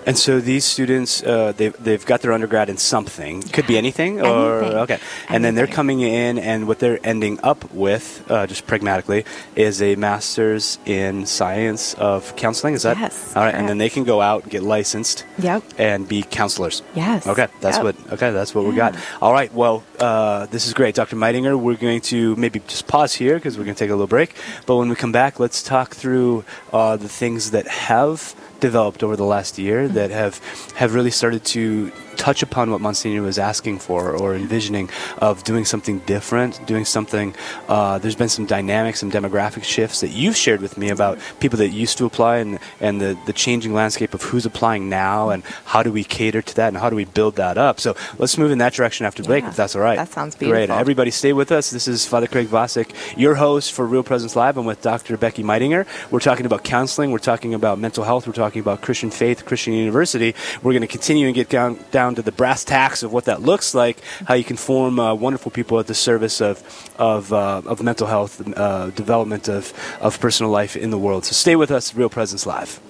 And 0.07 0.19
so 0.19 0.41
these 0.41 0.65
students, 0.65 1.23
uh, 1.23 1.53
they've, 1.57 1.75
they've 1.83 2.05
got 2.05 2.21
their 2.21 2.33
undergrad 2.33 2.69
in 2.69 2.77
something. 2.77 3.43
Could 3.43 3.67
be 3.67 3.79
anything, 3.79 4.21
or 4.21 4.61
Anything. 4.61 4.79
okay. 4.81 4.99
And 5.29 5.45
then 5.45 5.55
they're 5.55 5.67
coming 5.67 6.01
in, 6.01 6.39
and 6.39 6.69
what 6.69 6.79
they're 6.79 6.99
ending 7.05 7.41
up 7.43 7.73
with, 7.73 8.23
uh, 8.31 8.47
just 8.47 8.67
pragmatically, 8.67 9.25
is 9.57 9.81
a 9.81 9.97
master's 9.97 10.79
in 10.85 11.25
science 11.27 11.95
of 11.95 12.37
counseling. 12.37 12.75
Is 12.75 12.83
that 12.83 12.99
Yes, 12.99 13.35
all 13.35 13.45
right? 13.45 13.55
And 13.55 13.69
then 13.69 13.79
they 13.79 13.89
can 13.89 14.05
go 14.05 14.21
out 14.21 14.43
and 14.43 14.51
get 14.53 14.63
licensed. 14.63 15.25
Yep. 15.39 15.63
And 15.79 16.07
be 16.07 16.23
counselors. 16.23 16.83
Yes. 16.95 17.27
Okay, 17.27 17.49
that's 17.61 17.79
Yep. 17.79 17.85
what. 17.85 18.13
Okay, 18.13 18.31
that's 18.31 18.55
what 18.55 18.65
we 18.65 18.75
got. 18.75 18.95
All 19.23 19.33
right. 19.33 19.53
Well, 19.55 19.83
uh, 20.01 20.47
this 20.47 20.67
is 20.67 20.75
great, 20.75 20.95
Dr. 20.95 21.17
Meidinger. 21.17 21.59
We're 21.59 21.77
going 21.77 22.03
to 22.03 22.37
maybe 22.37 22.61
just 22.67 22.87
pause 22.87 23.15
here 23.15 23.35
because 23.37 23.57
we're 23.57 23.65
going 23.65 23.75
to 23.75 23.79
take 23.79 23.91
a 23.91 23.95
little 23.95 24.07
break. 24.07 24.35
But 24.67 24.77
when 24.77 24.89
we 24.89 24.95
come 24.97 25.13
back, 25.13 25.41
let's 25.41 25.63
talk 25.63 25.95
through 25.95 26.45
uh, 26.73 26.97
the 26.97 27.09
things 27.09 27.53
that 27.53 27.67
have 27.67 28.35
developed 28.61 29.03
over 29.03 29.17
the 29.17 29.25
last 29.25 29.59
year 29.59 29.89
that 29.89 30.11
have 30.11 30.39
have 30.75 30.95
really 30.95 31.11
started 31.11 31.45
to 31.45 31.91
touch 32.17 32.43
upon 32.43 32.71
what 32.71 32.81
Monsignor 32.81 33.23
was 33.23 33.39
asking 33.39 33.79
for 33.79 34.17
or 34.17 34.35
envisioning 34.35 34.89
of 35.19 35.45
doing 35.45 35.65
something 35.65 35.99
different, 36.01 36.65
doing 36.67 36.85
something. 36.85 37.35
Uh, 37.69 37.99
there's 37.99 38.17
been 38.17 38.29
some 38.29 38.47
dynamics, 38.47 39.01
some 39.01 39.11
demographic 39.11 39.65
shifts 39.65 40.01
that 40.01 40.09
you've 40.11 40.37
shared 40.37 40.61
with 40.61 40.77
me 40.79 40.89
about 40.91 41.19
people 41.41 41.59
that 41.59 41.69
used 41.69 41.99
to 41.99 42.05
apply 42.07 42.39
and 42.39 42.59
and 42.81 43.01
the 43.01 43.17
the 43.27 43.33
changing 43.33 43.75
landscape 43.75 44.15
of 44.15 44.23
who's 44.23 44.47
applying 44.47 44.89
now 44.89 45.31
and 45.31 45.43
how 45.65 45.83
do 45.83 45.91
we 45.91 46.05
cater 46.05 46.43
to 46.43 46.55
that 46.57 46.69
and 46.69 46.77
how 46.77 46.91
do 46.91 46.97
we 46.97 47.05
build 47.05 47.37
that 47.37 47.57
up. 47.59 47.81
So 47.81 47.97
let's 48.19 48.37
move 48.39 48.51
in 48.51 48.59
that 48.59 48.73
direction 48.75 49.07
after 49.07 49.23
break, 49.23 49.43
Yeah, 49.45 49.51
if 49.51 49.57
that's 49.57 49.75
all 49.75 49.83
right. 49.83 49.97
that 49.97 50.13
sounds 50.13 50.35
Great. 50.37 50.69
Everybody, 50.71 51.11
stay 51.11 51.33
with 51.33 51.51
us. 51.51 51.71
This 51.71 51.89
is 51.89 52.07
Father 52.07 52.27
Craig 52.27 52.49
Vosick, 52.49 52.91
your 53.17 53.37
host 53.37 53.73
for 53.73 53.87
Real 53.87 54.03
Presence 54.03 54.37
Live. 54.37 54.59
I'm 54.59 54.67
with 54.67 54.83
Dr. 54.83 55.17
Becky 55.17 55.43
Meidinger. 55.43 55.87
We're 56.11 56.21
talking 56.21 56.45
about 56.45 56.65
counseling. 56.65 57.11
We're 57.13 57.19
talking 57.33 57.55
about 57.55 57.79
mental 57.79 58.05
health. 58.05 58.27
We're 58.27 58.35
talking 58.35 58.61
about 58.61 58.83
Christian 58.83 59.11
faith, 59.11 59.47
Christian 59.47 59.73
University. 59.73 60.35
We're 60.63 60.73
going 60.73 60.83
to 60.83 60.87
continue 60.89 61.27
and 61.27 61.35
get 61.35 61.49
down, 61.49 61.79
down 61.91 62.04
to 62.13 62.23
the 62.23 62.33
brass 62.33 62.65
tacks 62.65 63.03
of 63.03 63.13
what 63.13 63.25
that 63.25 63.41
looks 63.41 63.75
like, 63.75 64.03
how 64.27 64.35
you 64.35 64.45
can 64.45 64.57
form 64.57 64.99
uh, 64.99 65.15
wonderful 65.15 65.51
people 65.51 65.79
at 65.79 65.87
the 65.87 65.95
service 65.95 66.41
of, 66.41 66.63
of, 66.99 67.33
uh, 67.33 67.63
of 67.65 67.83
mental 67.83 68.07
health, 68.07 68.43
uh, 68.59 68.91
development 68.91 69.49
of, 69.49 69.73
of 70.01 70.21
personal 70.21 70.53
life 70.53 70.77
in 70.77 70.91
the 70.91 70.99
world. 70.99 71.25
So 71.25 71.33
stay 71.33 71.57
with 71.57 71.71
us, 71.71 71.95
Real 71.95 72.11
Presence 72.11 72.45
Live. 72.45 72.81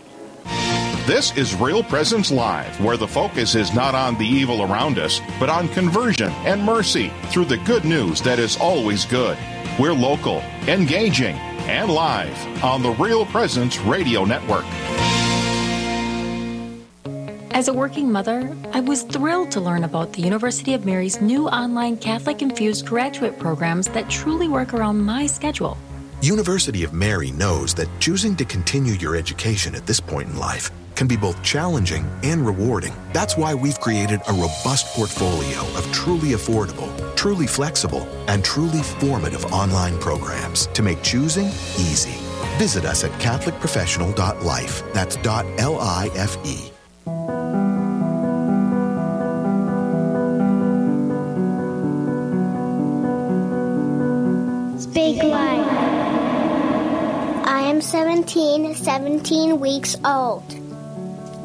This 1.07 1.37
is 1.37 1.55
Real 1.55 1.85
Presence 1.85 2.31
Live, 2.31 2.81
where 2.81 2.97
the 2.97 3.07
focus 3.07 3.55
is 3.55 3.75
not 3.75 3.95
on 3.95 4.17
the 4.17 4.27
evil 4.27 4.63
around 4.63 4.99
us, 4.99 5.21
but 5.39 5.51
on 5.51 5.69
conversion 5.69 6.33
and 6.47 6.63
mercy 6.63 7.13
through 7.27 7.45
the 7.45 7.59
good 7.59 7.85
news 7.85 8.23
that 8.23 8.39
is 8.39 8.57
always 8.57 9.05
good. 9.05 9.37
We're 9.79 9.93
local, 9.93 10.39
engaging, 10.67 11.37
and 11.67 11.91
live 11.91 12.65
on 12.65 12.83
the 12.83 12.93
Real 12.93 13.27
Presence 13.27 13.79
Radio 13.81 14.25
Network. 14.25 14.65
As 17.55 17.69
a 17.69 17.73
working 17.73 18.11
mother, 18.11 18.53
I 18.73 18.81
was 18.81 19.05
thrilled 19.05 19.53
to 19.53 19.61
learn 19.61 19.85
about 19.85 20.13
the 20.13 20.23
University 20.23 20.75
of 20.75 20.85
Mary's 20.85 21.21
new 21.21 21.47
online 21.47 21.97
Catholic 21.97 22.43
infused 22.43 22.85
graduate 22.85 23.39
programs 23.39 23.87
that 23.91 24.11
truly 24.11 24.49
work 24.49 24.75
around 24.75 25.01
my 25.01 25.27
schedule. 25.27 25.79
University 26.21 26.83
of 26.83 26.93
Mary 26.93 27.31
knows 27.31 27.73
that 27.75 27.89
choosing 28.01 28.35
to 28.37 28.45
continue 28.45 28.95
your 28.95 29.15
education 29.15 29.77
at 29.77 29.87
this 29.87 30.01
point 30.01 30.31
in 30.31 30.37
life 30.37 30.73
can 30.97 31.07
be 31.07 31.17
both 31.17 31.41
challenging 31.45 32.05
and 32.25 32.45
rewarding. 32.45 32.93
That's 33.13 33.37
why 33.37 33.55
we've 33.55 33.79
created 33.79 34.21
a 34.27 34.33
robust 34.33 34.87
portfolio 34.97 35.61
of 35.79 35.89
truly 35.93 36.31
affordable, 36.31 36.91
truly 37.15 37.47
flexible, 37.47 38.03
and 38.27 38.45
truly 38.45 38.83
formative 38.83 39.45
online 39.53 39.97
programs 40.01 40.67
to 40.75 40.83
make 40.83 41.05
choosing 41.05 41.47
easy. 41.79 42.19
Visit 42.59 42.85
us 42.85 43.05
at 43.05 43.13
CatholicProfessional.life. 43.21 44.93
That's 44.93 45.15
dot 45.19 45.47
L 45.59 45.79
I 45.81 46.11
F 46.17 46.37
E. 46.45 46.74
17, 57.85 58.75
17 58.75 59.61
weeks 59.61 59.95
old. 60.05 60.43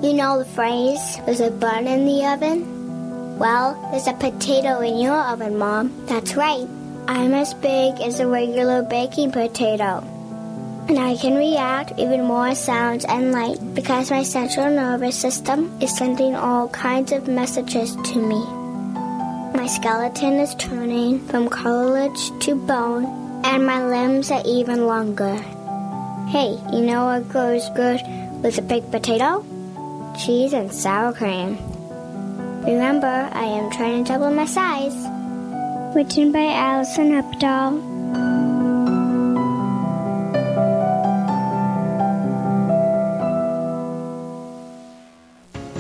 You 0.02 0.14
know 0.14 0.40
the 0.40 0.46
phrase, 0.46 1.20
there's 1.26 1.42
a 1.42 1.52
bun 1.52 1.86
in 1.86 2.06
the 2.06 2.26
oven? 2.26 3.38
Well, 3.38 3.78
there's 3.92 4.08
a 4.08 4.14
potato 4.14 4.80
in 4.80 5.00
your 5.00 5.20
oven, 5.20 5.58
Mom. 5.58 6.06
That's 6.06 6.36
right. 6.36 6.68
I'm 7.08 7.34
as 7.34 7.54
big 7.56 8.00
as 8.00 8.20
a 8.20 8.28
regular 8.28 8.84
baking 8.84 9.32
potato. 9.34 10.02
And 10.88 10.98
I 10.98 11.18
can 11.18 11.36
react 11.36 12.00
even 12.00 12.24
more 12.24 12.56
sounds 12.56 13.04
and 13.04 13.34
light 13.34 13.60
because 13.76 14.10
my 14.10 14.24
central 14.24 14.72
nervous 14.72 15.20
system 15.20 15.78
is 15.82 15.96
sending 15.96 16.36
all 16.36 16.70
kinds 16.70 17.12
of 17.12 17.28
messages 17.28 17.96
to 17.96 18.18
me. 18.18 18.42
My 19.54 19.68
skeleton 19.68 20.40
is 20.40 20.56
turning 20.56 21.20
from 21.28 21.50
cartilage 21.50 22.32
to 22.46 22.56
bone, 22.56 23.06
and 23.44 23.66
my 23.66 23.86
limbs 23.86 24.32
are 24.32 24.44
even 24.46 24.88
longer. 24.88 25.38
Hey, 26.30 26.60
you 26.72 26.82
know 26.86 27.06
what 27.06 27.28
goes 27.30 27.68
good 27.70 28.02
with 28.44 28.60
a 28.60 28.62
baked 28.62 28.92
potato? 28.92 29.44
Cheese 30.16 30.54
and 30.54 30.72
sour 30.72 31.12
cream. 31.12 31.58
Remember, 32.62 33.08
I 33.34 33.46
am 33.46 33.72
trying 33.72 34.04
to 34.04 34.14
double 34.14 34.30
my 34.30 34.46
size. 34.46 34.94
Written 35.96 36.32
by 36.32 36.54
Allison 36.54 37.14
Updahl. 37.20 37.89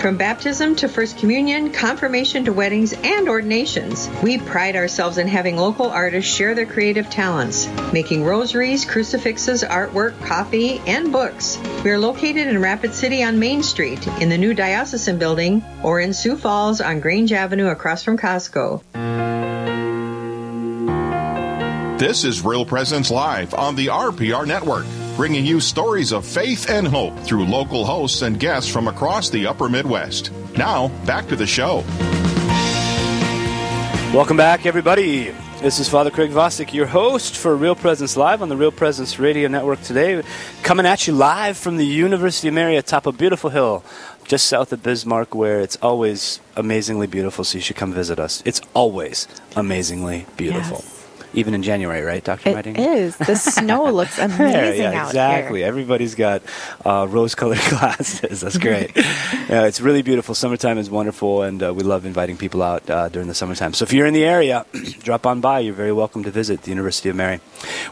From 0.00 0.16
baptism 0.16 0.74
to 0.76 0.88
First 0.88 1.18
Communion, 1.18 1.70
confirmation 1.70 2.44
to 2.46 2.52
weddings, 2.52 2.92
and 2.92 3.28
ordinations, 3.28 4.10
we 4.22 4.36
pride 4.36 4.74
ourselves 4.74 5.16
in 5.16 5.28
having 5.28 5.56
local 5.56 5.90
artists 5.90 6.34
share 6.34 6.56
their 6.56 6.66
creative 6.66 7.08
talents, 7.08 7.68
making 7.92 8.24
rosaries, 8.24 8.84
crucifixes, 8.84 9.62
artwork, 9.62 10.18
coffee, 10.26 10.82
and 10.88 11.12
books. 11.12 11.56
We 11.84 11.90
are 11.90 12.00
located 12.00 12.48
in 12.48 12.60
Rapid 12.60 12.94
City 12.94 13.22
on 13.22 13.38
Main 13.38 13.62
Street, 13.62 14.04
in 14.20 14.28
the 14.28 14.38
new 14.38 14.54
Diocesan 14.54 15.18
Building, 15.18 15.64
or 15.84 16.00
in 16.00 16.12
Sioux 16.12 16.36
Falls 16.36 16.80
on 16.80 16.98
Grange 16.98 17.32
Avenue 17.32 17.68
across 17.68 18.02
from 18.02 18.18
Costco. 18.18 18.82
This 21.98 22.24
is 22.24 22.44
Real 22.44 22.66
Presence 22.66 23.12
Live 23.12 23.54
on 23.54 23.76
the 23.76 23.86
RPR 23.86 24.44
Network, 24.44 24.86
bringing 25.16 25.44
you 25.44 25.60
stories 25.60 26.12
of 26.12 26.26
faith 26.26 26.70
and 26.70 26.86
hope 26.86 27.18
through 27.20 27.44
local 27.44 27.84
hosts 27.84 28.22
and 28.22 28.40
guests 28.40 28.70
from 28.70 28.88
across 28.88 29.28
the 29.30 29.46
upper 29.46 29.68
Midwest. 29.68 30.30
Now, 30.56 30.88
back 31.04 31.28
to 31.28 31.36
the 31.36 31.46
show. 31.46 31.84
Welcome 34.14 34.36
back, 34.36 34.66
everybody. 34.66 35.32
This 35.60 35.78
is 35.78 35.88
Father 35.88 36.10
Craig 36.10 36.30
Vosick, 36.30 36.72
your 36.72 36.86
host 36.86 37.36
for 37.36 37.54
Real 37.54 37.74
Presence 37.74 38.16
Live 38.16 38.42
on 38.42 38.48
the 38.48 38.56
Real 38.56 38.72
Presence 38.72 39.18
Radio 39.18 39.48
Network 39.48 39.80
today, 39.82 40.22
coming 40.62 40.86
at 40.86 41.06
you 41.06 41.12
live 41.12 41.56
from 41.56 41.76
the 41.76 41.86
University 41.86 42.48
of 42.48 42.54
Mary 42.54 42.76
atop 42.76 43.06
a 43.06 43.12
beautiful 43.12 43.50
hill 43.50 43.84
just 44.24 44.46
south 44.46 44.72
of 44.72 44.82
Bismarck, 44.82 45.34
where 45.34 45.60
it's 45.60 45.76
always 45.76 46.40
amazingly 46.56 47.06
beautiful, 47.06 47.44
so 47.44 47.58
you 47.58 47.62
should 47.62 47.76
come 47.76 47.92
visit 47.92 48.18
us. 48.18 48.42
It's 48.44 48.60
always 48.74 49.28
amazingly 49.56 50.26
beautiful. 50.36 50.78
Yes. 50.82 51.01
Even 51.34 51.54
in 51.54 51.62
January, 51.62 52.02
right, 52.02 52.22
Dr. 52.22 52.50
It 52.50 52.54
Whiting? 52.54 52.76
is. 52.76 53.16
The 53.16 53.36
snow 53.36 53.90
looks 53.92 54.18
amazing 54.18 54.82
yeah, 54.82 55.02
out 55.02 55.08
exactly. 55.08 55.60
here. 55.60 55.68
Everybody's 55.68 56.14
got 56.14 56.42
uh, 56.84 57.06
rose-colored 57.08 57.60
glasses. 57.70 58.42
That's 58.42 58.58
great. 58.58 58.94
yeah, 58.96 59.64
it's 59.64 59.80
really 59.80 60.02
beautiful. 60.02 60.34
Summertime 60.34 60.78
is 60.78 60.90
wonderful, 60.90 61.42
and 61.42 61.62
uh, 61.62 61.72
we 61.72 61.82
love 61.82 62.04
inviting 62.04 62.36
people 62.36 62.62
out 62.62 62.88
uh, 62.90 63.08
during 63.08 63.28
the 63.28 63.34
summertime. 63.34 63.72
So 63.72 63.84
if 63.84 63.92
you're 63.92 64.06
in 64.06 64.14
the 64.14 64.24
area, 64.24 64.66
drop 65.00 65.26
on 65.26 65.40
by. 65.40 65.60
You're 65.60 65.74
very 65.74 65.92
welcome 65.92 66.22
to 66.24 66.30
visit 66.30 66.62
the 66.62 66.70
University 66.70 67.08
of 67.08 67.16
Mary. 67.16 67.40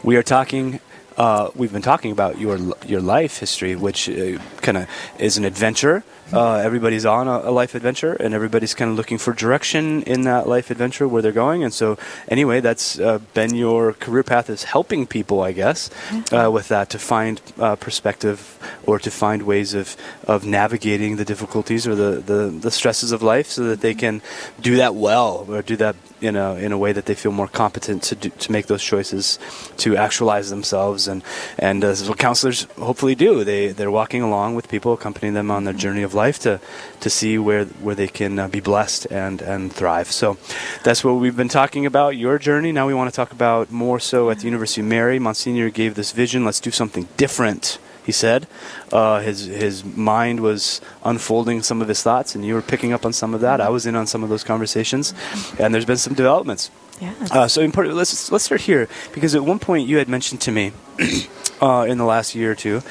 We 0.03 0.15
are 0.17 0.23
talking. 0.23 0.79
Uh, 1.17 1.51
we've 1.55 1.73
been 1.73 1.81
talking 1.81 2.11
about 2.11 2.39
your 2.39 2.57
your 2.85 3.01
life 3.01 3.39
history, 3.39 3.75
which 3.75 4.09
uh, 4.09 4.37
kind 4.61 4.77
of 4.77 4.87
is 5.19 5.37
an 5.37 5.45
adventure. 5.45 6.03
Uh, 6.31 6.55
everybody's 6.55 7.05
on 7.05 7.27
a, 7.27 7.49
a 7.49 7.51
life 7.51 7.75
adventure, 7.75 8.13
and 8.13 8.33
everybody's 8.33 8.73
kind 8.73 8.89
of 8.89 8.95
looking 8.95 9.17
for 9.17 9.33
direction 9.33 10.01
in 10.03 10.21
that 10.21 10.47
life 10.47 10.71
adventure 10.71 11.05
where 11.05 11.21
they're 11.21 11.33
going. 11.33 11.61
And 11.61 11.73
so, 11.73 11.97
anyway, 12.29 12.61
that's 12.61 12.97
uh, 12.97 13.19
been 13.33 13.53
your 13.53 13.91
career 13.91 14.23
path 14.23 14.49
is 14.49 14.63
helping 14.63 15.05
people, 15.05 15.41
I 15.41 15.51
guess, 15.51 15.89
uh, 16.31 16.49
with 16.49 16.69
that 16.69 16.89
to 16.91 16.99
find 16.99 17.41
uh, 17.59 17.75
perspective 17.75 18.57
or 18.85 18.97
to 18.99 19.11
find 19.11 19.41
ways 19.41 19.73
of, 19.73 19.97
of 20.23 20.45
navigating 20.45 21.17
the 21.17 21.25
difficulties 21.25 21.85
or 21.85 21.95
the, 21.95 22.21
the, 22.21 22.49
the 22.49 22.71
stresses 22.71 23.11
of 23.11 23.21
life, 23.21 23.47
so 23.47 23.65
that 23.65 23.81
they 23.81 23.93
can 23.93 24.21
do 24.61 24.77
that 24.77 24.95
well 24.95 25.45
or 25.49 25.61
do 25.61 25.75
that 25.75 25.97
in 26.21 26.35
a 26.35 26.55
in 26.55 26.71
a 26.71 26.77
way 26.77 26.91
that 26.91 27.05
they 27.05 27.15
feel 27.15 27.31
more 27.31 27.47
competent 27.47 28.03
to 28.03 28.15
do, 28.15 28.29
to 28.29 28.51
make 28.51 28.67
those 28.67 28.83
choices, 28.83 29.39
to 29.77 29.97
actualize 29.97 30.49
themselves, 30.49 31.07
and 31.07 31.23
and 31.57 31.83
uh, 31.83 31.87
this 31.87 32.01
is 32.01 32.09
what 32.09 32.17
counselors 32.17 32.63
hopefully 32.77 33.15
do. 33.15 33.43
They 33.43 33.69
they're 33.69 33.91
walking 33.91 34.21
along 34.21 34.55
with 34.55 34.67
people, 34.69 34.93
accompanying 34.93 35.33
them 35.33 35.51
on 35.51 35.63
their 35.63 35.73
journey 35.73 36.03
of 36.03 36.13
life 36.13 36.39
to 36.39 36.59
to 36.99 37.09
see 37.09 37.37
where 37.37 37.65
where 37.65 37.95
they 37.95 38.07
can 38.07 38.39
uh, 38.39 38.47
be 38.47 38.59
blessed 38.59 39.07
and 39.11 39.41
and 39.41 39.73
thrive. 39.73 40.11
So 40.11 40.37
that's 40.83 41.03
what 41.03 41.13
we've 41.13 41.37
been 41.37 41.49
talking 41.49 41.85
about. 41.85 42.17
Your 42.17 42.37
journey. 42.37 42.71
Now 42.71 42.87
we 42.87 42.93
want 42.93 43.09
to 43.09 43.15
talk 43.15 43.31
about 43.31 43.71
more 43.71 43.99
so 43.99 44.29
at 44.29 44.39
the 44.39 44.45
University 44.45 44.81
of 44.81 44.87
Mary. 44.87 45.19
Monsignor 45.19 45.69
gave 45.69 45.95
this 45.95 46.11
vision. 46.11 46.45
Let's 46.45 46.59
do 46.59 46.71
something 46.71 47.07
different. 47.17 47.79
He 48.05 48.11
said 48.11 48.47
uh, 48.91 49.19
his 49.21 49.45
his 49.45 49.83
mind 49.83 50.39
was 50.39 50.81
unfolding 51.03 51.61
some 51.61 51.81
of 51.81 51.87
his 51.87 52.01
thoughts, 52.01 52.35
and 52.35 52.45
you 52.45 52.55
were 52.55 52.61
picking 52.61 52.93
up 52.93 53.05
on 53.05 53.13
some 53.13 53.33
of 53.33 53.41
that. 53.41 53.61
I 53.61 53.69
was 53.69 53.85
in 53.85 53.95
on 53.95 54.07
some 54.07 54.23
of 54.23 54.29
those 54.29 54.43
conversations, 54.43 55.13
and 55.59 55.73
there's 55.73 55.85
been 55.85 55.97
some 55.97 56.13
developments. 56.13 56.71
Yes. 56.99 57.31
Uh, 57.31 57.47
so 57.47 57.61
important. 57.61 57.95
Let's 57.95 58.31
let's 58.31 58.45
start 58.45 58.61
here 58.61 58.87
because 59.13 59.35
at 59.35 59.43
one 59.43 59.59
point 59.59 59.87
you 59.87 59.97
had 59.97 60.07
mentioned 60.07 60.41
to 60.41 60.51
me 60.51 60.71
uh, 61.61 61.85
in 61.87 61.97
the 61.97 62.05
last 62.05 62.35
year 62.35 62.51
or 62.51 62.55
two 62.55 62.81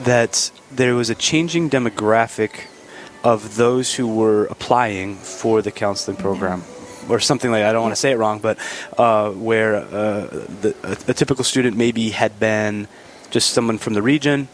that 0.00 0.50
there 0.70 0.94
was 0.94 1.10
a 1.10 1.14
changing 1.14 1.70
demographic 1.70 2.66
of 3.22 3.56
those 3.56 3.94
who 3.94 4.12
were 4.12 4.46
applying 4.46 5.16
for 5.16 5.62
the 5.62 5.70
counseling 5.70 6.16
program. 6.16 6.64
Or 7.08 7.18
something 7.18 7.50
like 7.50 7.64
I 7.64 7.72
don't 7.72 7.82
want 7.82 7.92
to 7.92 8.00
say 8.00 8.12
it 8.12 8.18
wrong, 8.18 8.38
but 8.38 8.56
uh, 8.96 9.30
where 9.30 9.76
uh, 9.76 10.26
the, 10.60 10.76
a, 10.84 11.10
a 11.10 11.14
typical 11.14 11.42
student 11.42 11.76
maybe 11.76 12.10
had 12.10 12.38
been 12.38 12.86
just 13.30 13.50
someone 13.50 13.78
from 13.78 13.94
the 13.94 14.02
region, 14.02 14.48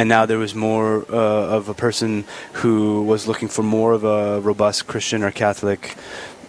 and 0.00 0.08
now 0.08 0.22
there 0.30 0.38
was 0.46 0.54
more 0.54 1.04
uh, 1.12 1.56
of 1.56 1.68
a 1.68 1.74
person 1.86 2.24
who 2.62 3.02
was 3.12 3.26
looking 3.28 3.48
for 3.56 3.62
more 3.62 3.92
of 3.98 4.02
a 4.04 4.40
robust 4.40 4.86
Christian 4.86 5.22
or 5.22 5.30
Catholic 5.30 5.82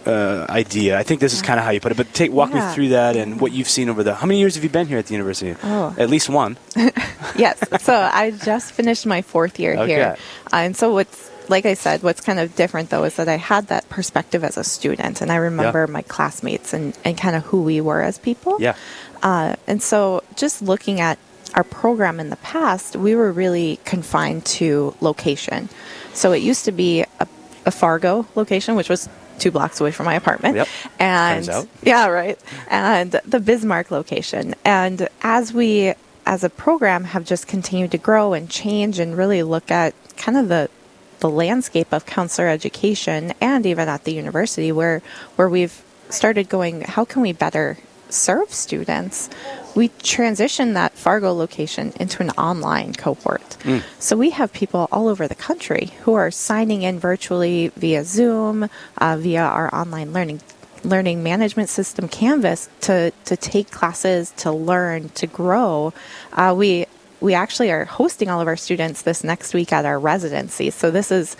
uh, 0.06 0.46
idea. 0.62 0.98
I 0.98 1.04
think 1.04 1.20
this 1.20 1.34
is 1.36 1.42
kind 1.42 1.58
of 1.60 1.64
how 1.66 1.70
you 1.76 1.80
put 1.80 1.92
it. 1.92 1.98
But 2.02 2.08
take 2.20 2.32
walk 2.32 2.50
Yeah. 2.50 2.60
me 2.68 2.74
through 2.74 2.88
that 2.98 3.12
and 3.20 3.40
what 3.42 3.52
you've 3.52 3.68
seen 3.68 3.88
over 3.92 4.02
the. 4.02 4.14
How 4.14 4.26
many 4.26 4.40
years 4.40 4.54
have 4.56 4.64
you 4.64 4.70
been 4.78 4.88
here 4.92 4.98
at 4.98 5.06
the 5.06 5.14
university? 5.14 5.54
Oh. 5.62 5.94
At 6.04 6.08
least 6.10 6.28
one. 6.28 6.56
yes. 7.44 7.56
So 7.82 7.94
I 8.22 8.32
just 8.32 8.72
finished 8.72 9.04
my 9.06 9.22
fourth 9.22 9.60
year 9.60 9.74
Okay. 9.76 9.86
here. 9.94 10.16
Uh, 10.52 10.56
and 10.66 10.74
so 10.76 10.92
what's 10.92 11.30
like 11.48 11.66
I 11.66 11.74
said, 11.74 12.02
what's 12.02 12.20
kind 12.28 12.38
of 12.38 12.54
different 12.62 12.90
though 12.90 13.04
is 13.04 13.14
that 13.16 13.28
I 13.28 13.36
had 13.36 13.66
that 13.68 13.84
perspective 13.88 14.42
as 14.44 14.56
a 14.56 14.64
student 14.64 15.20
and 15.22 15.30
I 15.30 15.36
remember 15.36 15.86
my 15.86 16.02
classmates 16.14 16.72
and, 16.72 16.96
and 17.04 17.18
kind 17.18 17.34
of 17.36 17.42
who 17.50 17.62
we 17.62 17.80
were 17.80 18.00
as 18.00 18.16
people. 18.18 18.56
Yeah. 18.60 18.74
Uh, 19.22 19.54
and 19.66 19.82
so 19.82 20.22
just 20.36 20.62
looking 20.62 21.00
at 21.00 21.18
our 21.54 21.64
program 21.64 22.20
in 22.20 22.30
the 22.30 22.36
past, 22.36 22.96
we 22.96 23.14
were 23.14 23.32
really 23.32 23.78
confined 23.84 24.44
to 24.46 24.94
location. 25.00 25.68
So 26.14 26.32
it 26.32 26.38
used 26.42 26.64
to 26.66 26.72
be 26.72 27.02
a, 27.02 27.26
a 27.66 27.70
Fargo 27.70 28.26
location, 28.34 28.74
which 28.74 28.88
was 28.88 29.08
two 29.38 29.50
blocks 29.50 29.80
away 29.80 29.90
from 29.90 30.06
my 30.06 30.14
apartment. 30.14 30.56
Yep. 30.56 30.68
And 30.98 31.46
Turns 31.46 31.48
out. 31.64 31.68
yeah, 31.82 32.06
right. 32.08 32.38
And 32.68 33.12
the 33.24 33.40
Bismarck 33.40 33.90
location. 33.90 34.54
And 34.64 35.08
as 35.22 35.52
we 35.52 35.94
as 36.24 36.44
a 36.44 36.50
program 36.50 37.04
have 37.04 37.24
just 37.24 37.46
continued 37.48 37.90
to 37.90 37.98
grow 37.98 38.32
and 38.32 38.48
change 38.48 38.98
and 38.98 39.16
really 39.16 39.42
look 39.42 39.70
at 39.70 39.94
kind 40.16 40.38
of 40.38 40.48
the 40.48 40.70
the 41.18 41.28
landscape 41.30 41.92
of 41.92 42.04
counselor 42.06 42.48
education 42.48 43.32
and 43.40 43.64
even 43.66 43.88
at 43.88 44.04
the 44.04 44.12
university 44.12 44.70
where 44.72 45.02
where 45.36 45.48
we've 45.48 45.82
started 46.10 46.48
going 46.48 46.80
how 46.82 47.04
can 47.04 47.22
we 47.22 47.32
better 47.32 47.76
serve 48.12 48.52
students 48.52 49.28
we 49.74 49.88
transitioned 49.88 50.74
that 50.74 50.92
fargo 50.92 51.32
location 51.32 51.92
into 51.98 52.22
an 52.22 52.30
online 52.30 52.92
cohort. 52.94 53.56
So 53.98 54.16
we 54.16 54.30
have 54.30 54.52
people 54.52 54.88
all 54.92 55.08
over 55.08 55.26
the 55.26 55.34
country 55.34 55.92
who 56.02 56.14
are 56.14 56.30
signing 56.30 56.82
in 56.82 56.98
virtually 56.98 57.68
via 57.76 58.04
zoom 58.04 58.68
uh, 58.98 59.16
via 59.16 59.42
our 59.42 59.74
online 59.74 60.12
learning 60.12 60.40
learning 60.84 61.22
management 61.22 61.68
system 61.68 62.08
canvas 62.08 62.68
to 62.82 63.12
to 63.24 63.36
take 63.36 63.70
classes 63.70 64.32
to 64.38 64.50
learn 64.50 65.08
to 65.10 65.26
grow. 65.26 65.92
Uh, 66.32 66.54
we 66.56 66.86
we 67.20 67.34
actually 67.34 67.70
are 67.70 67.84
hosting 67.84 68.28
all 68.28 68.40
of 68.40 68.48
our 68.48 68.56
students 68.56 69.02
this 69.02 69.22
next 69.22 69.54
week 69.54 69.72
at 69.72 69.84
our 69.84 69.98
residency. 69.98 70.70
So 70.70 70.90
this 70.90 71.12
is 71.12 71.36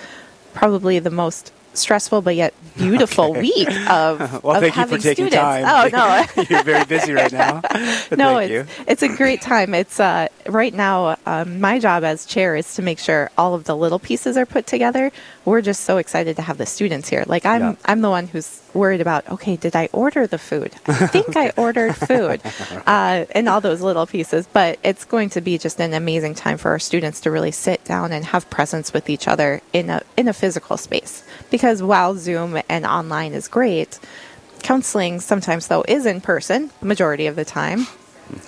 probably 0.55 1.01
the 1.01 1.11
most 1.11 1.53
stressful 1.75 2.23
but 2.23 2.37
yet 2.37 2.55
beautiful 2.77 3.33
week 3.35 3.69
of, 3.91 4.43
Well, 4.43 4.57
of 4.57 4.61
thank 4.63 4.75
you 4.77 4.81
having 4.81 4.99
for 4.99 5.03
taking 5.03 5.27
students. 5.29 5.37
time. 5.37 5.65
Oh 5.67 5.89
no. 6.37 6.43
You're 6.51 6.63
very 6.65 6.85
busy 6.85 7.13
right 7.13 7.33
now. 7.33 7.61
No, 8.13 8.37
thank 8.39 8.51
it's, 8.51 8.79
you. 8.79 8.85
it's 8.87 9.03
a 9.03 9.09
great 9.09 9.41
time. 9.41 9.75
It's 9.75 9.99
uh, 9.99 10.29
right 10.49 10.73
now. 10.75 11.17
Um, 11.27 11.61
my 11.61 11.79
job 11.79 12.05
as 12.05 12.27
chair 12.27 12.57
is 12.57 12.75
to 12.75 12.83
make 12.83 12.99
sure 12.99 13.31
all 13.39 13.55
of 13.55 13.65
the 13.65 13.75
little 13.77 13.99
pieces 13.99 14.37
are 14.37 14.45
put 14.47 14.67
together. 14.67 15.11
We're 15.45 15.63
just 15.63 15.85
so 15.85 15.97
excited 15.97 16.37
to 16.37 16.43
have 16.43 16.59
the 16.59 16.67
students 16.67 17.09
here. 17.09 17.25
Like 17.27 17.47
I'm, 17.47 17.61
Yeah. 17.63 17.75
I'm 17.87 18.01
the 18.03 18.11
one 18.11 18.27
who's 18.27 18.61
worried 18.75 19.01
about. 19.01 19.29
Okay, 19.31 19.57
did 19.57 19.75
I 19.77 19.89
order 19.93 20.27
the 20.27 20.39
food? 20.39 20.73
I 20.87 21.07
think 21.07 21.37
I 21.37 21.51
ordered 21.57 21.95
food, 21.97 22.41
uh, 22.87 23.25
and 23.33 23.49
all 23.49 23.61
those 23.61 23.81
little 23.81 24.07
pieces. 24.07 24.47
But 24.53 24.79
it's 24.83 25.05
going 25.05 25.31
to 25.31 25.41
be 25.41 25.59
just 25.59 25.81
an 25.81 25.95
amazing 25.95 26.35
time 26.35 26.59
for 26.59 26.71
our 26.71 26.79
students 26.79 27.21
to 27.23 27.31
really 27.31 27.51
sit 27.53 27.85
down 27.85 28.13
and 28.13 28.25
have 28.27 28.49
presence 28.51 28.93
with 28.93 29.09
each 29.11 29.27
other 29.29 29.61
in 29.73 29.91
a 29.91 30.03
in 30.17 30.29
a 30.29 30.33
physical 30.33 30.77
space. 30.77 31.25
Because 31.51 31.62
while 31.63 32.17
Zoom 32.17 32.61
and 32.69 32.85
online 32.85 33.33
is 33.33 33.49
great, 33.49 33.99
counseling 34.63 35.21
sometimes 35.21 35.69
though 35.69 35.85
is 35.89 36.07
in 36.07 36.21
person 36.21 36.71
majority 36.81 37.27
of 37.27 37.37
the 37.37 37.45
time 37.45 37.87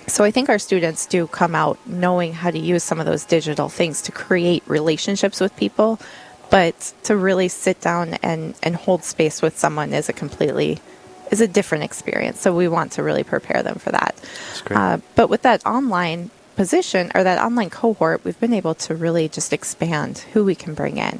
so 0.07 0.23
I 0.23 0.31
think 0.31 0.49
our 0.49 0.59
students 0.59 1.05
do 1.05 1.27
come 1.27 1.55
out 1.55 1.77
knowing 1.85 2.33
how 2.33 2.51
to 2.51 2.59
use 2.59 2.83
some 2.83 2.99
of 2.99 3.05
those 3.05 3.25
digital 3.25 3.69
things 3.69 4.01
to 4.03 4.11
create 4.11 4.63
relationships 4.67 5.39
with 5.39 5.55
people, 5.55 5.99
but 6.49 6.93
to 7.03 7.15
really 7.15 7.47
sit 7.47 7.81
down 7.81 8.15
and, 8.15 8.55
and 8.63 8.75
hold 8.75 9.03
space 9.03 9.41
with 9.41 9.57
someone 9.57 9.93
is 9.93 10.09
a 10.09 10.13
completely 10.13 10.79
is 11.31 11.41
a 11.41 11.47
different 11.47 11.83
experience. 11.83 12.39
So 12.39 12.55
we 12.55 12.67
want 12.67 12.91
to 12.93 13.03
really 13.03 13.23
prepare 13.23 13.63
them 13.63 13.75
for 13.75 13.91
that. 13.91 14.15
Uh, 14.77 14.99
but 15.15 15.27
with 15.27 15.41
that 15.41 15.65
online 15.65 16.29
position 16.55 17.11
or 17.15 17.23
that 17.23 17.43
online 17.43 17.71
cohort, 17.71 18.23
we've 18.23 18.39
been 18.39 18.53
able 18.53 18.75
to 18.75 18.95
really 18.95 19.27
just 19.27 19.51
expand 19.51 20.19
who 20.33 20.45
we 20.45 20.53
can 20.53 20.75
bring 20.75 20.97
in. 20.97 21.19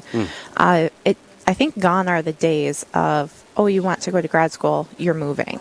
Uh, 0.56 0.88
it 1.04 1.16
I 1.46 1.54
think 1.54 1.78
gone 1.78 2.08
are 2.08 2.22
the 2.22 2.32
days 2.32 2.84
of 2.94 3.44
oh 3.56 3.66
you 3.66 3.82
want 3.82 4.00
to 4.02 4.10
go 4.10 4.20
to 4.20 4.28
grad 4.28 4.52
school, 4.52 4.88
you're 4.98 5.14
moving 5.14 5.60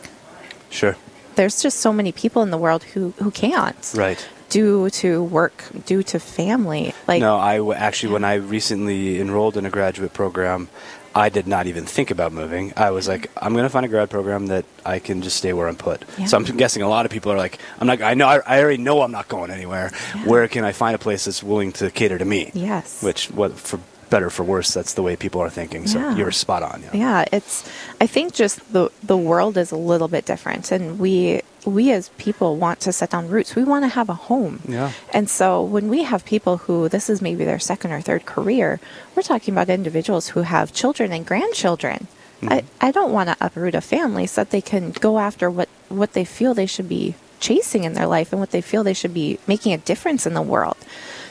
Sure. 0.69 0.95
there's 1.36 1.62
just 1.62 1.80
so 1.80 1.93
many 1.93 2.12
people 2.12 2.41
in 2.43 2.52
the 2.52 2.58
world 2.58 2.84
who 2.84 3.13
who 3.21 3.32
can't 3.32 3.93
Right. 3.95 4.19
due 4.50 4.89
to 5.02 5.24
work 5.24 5.63
due 5.86 6.04
to 6.04 6.19
family 6.19 6.93
like 7.08 7.21
no, 7.21 7.38
I 7.38 7.58
w- 7.58 7.74
actually, 7.74 8.13
when 8.13 8.24
I 8.24 8.36
recently 8.36 9.19
enrolled 9.19 9.58
in 9.58 9.65
a 9.65 9.69
graduate 9.69 10.13
program, 10.13 10.67
I 11.13 11.30
did 11.30 11.48
not 11.48 11.65
even 11.67 11.86
think 11.86 12.12
about 12.12 12.34
moving. 12.34 12.74
I 12.76 12.91
was 12.91 13.08
like, 13.08 13.32
I'm 13.41 13.54
going 13.54 13.63
to 13.63 13.69
find 13.69 13.86
a 13.86 13.89
grad 13.89 14.10
program 14.10 14.48
that 14.48 14.65
I 14.86 15.00
can 15.00 15.21
just 15.21 15.38
stay 15.38 15.54
where 15.54 15.67
I'm 15.69 15.78
put. 15.78 16.04
Yeah. 16.17 16.26
So 16.26 16.36
I'm 16.38 16.43
guessing 16.43 16.82
a 16.84 16.89
lot 16.89 17.06
of 17.06 17.12
people 17.12 17.32
are 17.32 17.38
like, 17.38 17.58
I'm 17.80 17.88
not. 17.88 18.02
I 18.02 18.15
know. 18.15 18.28
I, 18.28 18.39
I 18.45 18.60
already 18.62 18.84
know 18.84 19.02
I'm 19.02 19.13
not 19.13 19.28
going 19.30 19.50
anywhere. 19.50 19.91
Where 20.26 20.45
can 20.50 20.65
I 20.65 20.74
find 20.74 20.93
a 20.93 21.00
place 21.00 21.24
that's 21.26 21.41
willing 21.41 21.71
to 21.80 21.89
cater 21.89 22.17
to 22.17 22.26
me? 22.26 22.52
yes 22.54 23.02
Which, 23.02 23.32
what 23.32 23.54
for 23.58 23.80
better 24.09 24.29
for 24.29 24.43
worse, 24.43 24.73
that's 24.73 24.93
the 24.93 25.01
way 25.03 25.15
people 25.15 25.41
are 25.41 25.49
thinking. 25.49 25.87
So 25.87 25.99
Yeah. 25.99 26.15
you're 26.15 26.31
spot 26.31 26.63
on. 26.63 26.83
Yeah. 26.83 26.89
Yeah, 26.93 27.25
it's. 27.31 27.63
I 27.99 28.07
think 28.07 28.33
just 28.33 28.59
the 28.73 28.89
the 29.03 29.17
world 29.17 29.57
is 29.57 29.71
a 29.71 29.77
little 29.77 30.07
bit 30.07 30.25
different, 30.25 30.71
and 30.71 30.99
we 30.99 31.41
we 31.65 31.91
as 31.91 32.09
people 32.17 32.57
want 32.57 32.79
to 32.81 32.91
set 32.93 33.09
down 33.09 33.27
roots. 33.27 33.55
We 33.55 33.63
want 33.63 33.83
to 33.85 33.89
have 33.89 34.09
a 34.09 34.13
home. 34.13 34.61
Yeah. 34.67 34.91
And 35.13 35.29
so 35.29 35.63
when 35.63 35.89
we 35.89 36.03
have 36.03 36.23
people 36.25 36.57
who 36.57 36.87
this 36.89 37.09
is 37.09 37.21
maybe 37.21 37.43
their 37.45 37.59
second 37.59 37.91
or 37.91 38.01
third 38.01 38.25
career, 38.25 38.79
we're 39.15 39.23
talking 39.23 39.53
about 39.53 39.69
individuals 39.69 40.29
who 40.29 40.41
have 40.43 40.73
children 40.73 41.11
and 41.11 41.25
grandchildren. 41.25 42.07
Mm-hmm. 42.41 42.49
I, 42.53 42.63
I 42.81 42.91
don't 42.91 43.11
want 43.13 43.29
to 43.29 43.37
uproot 43.41 43.73
a 43.75 43.81
family 43.81 44.27
so 44.27 44.41
that 44.41 44.51
they 44.51 44.61
can 44.61 44.91
go 44.91 45.17
after 45.19 45.49
what, 45.49 45.69
what 45.89 46.13
they 46.13 46.25
feel 46.25 46.53
they 46.53 46.65
should 46.67 46.89
be 46.89 47.15
chasing 47.39 47.83
in 47.83 47.93
their 47.93 48.07
life 48.07 48.31
and 48.31 48.39
what 48.39 48.51
they 48.51 48.61
feel 48.61 48.83
they 48.83 48.93
should 48.93 49.13
be 49.13 49.39
making 49.47 49.73
a 49.73 49.77
difference 49.77 50.27
in 50.27 50.33
the 50.35 50.41
world. 50.41 50.77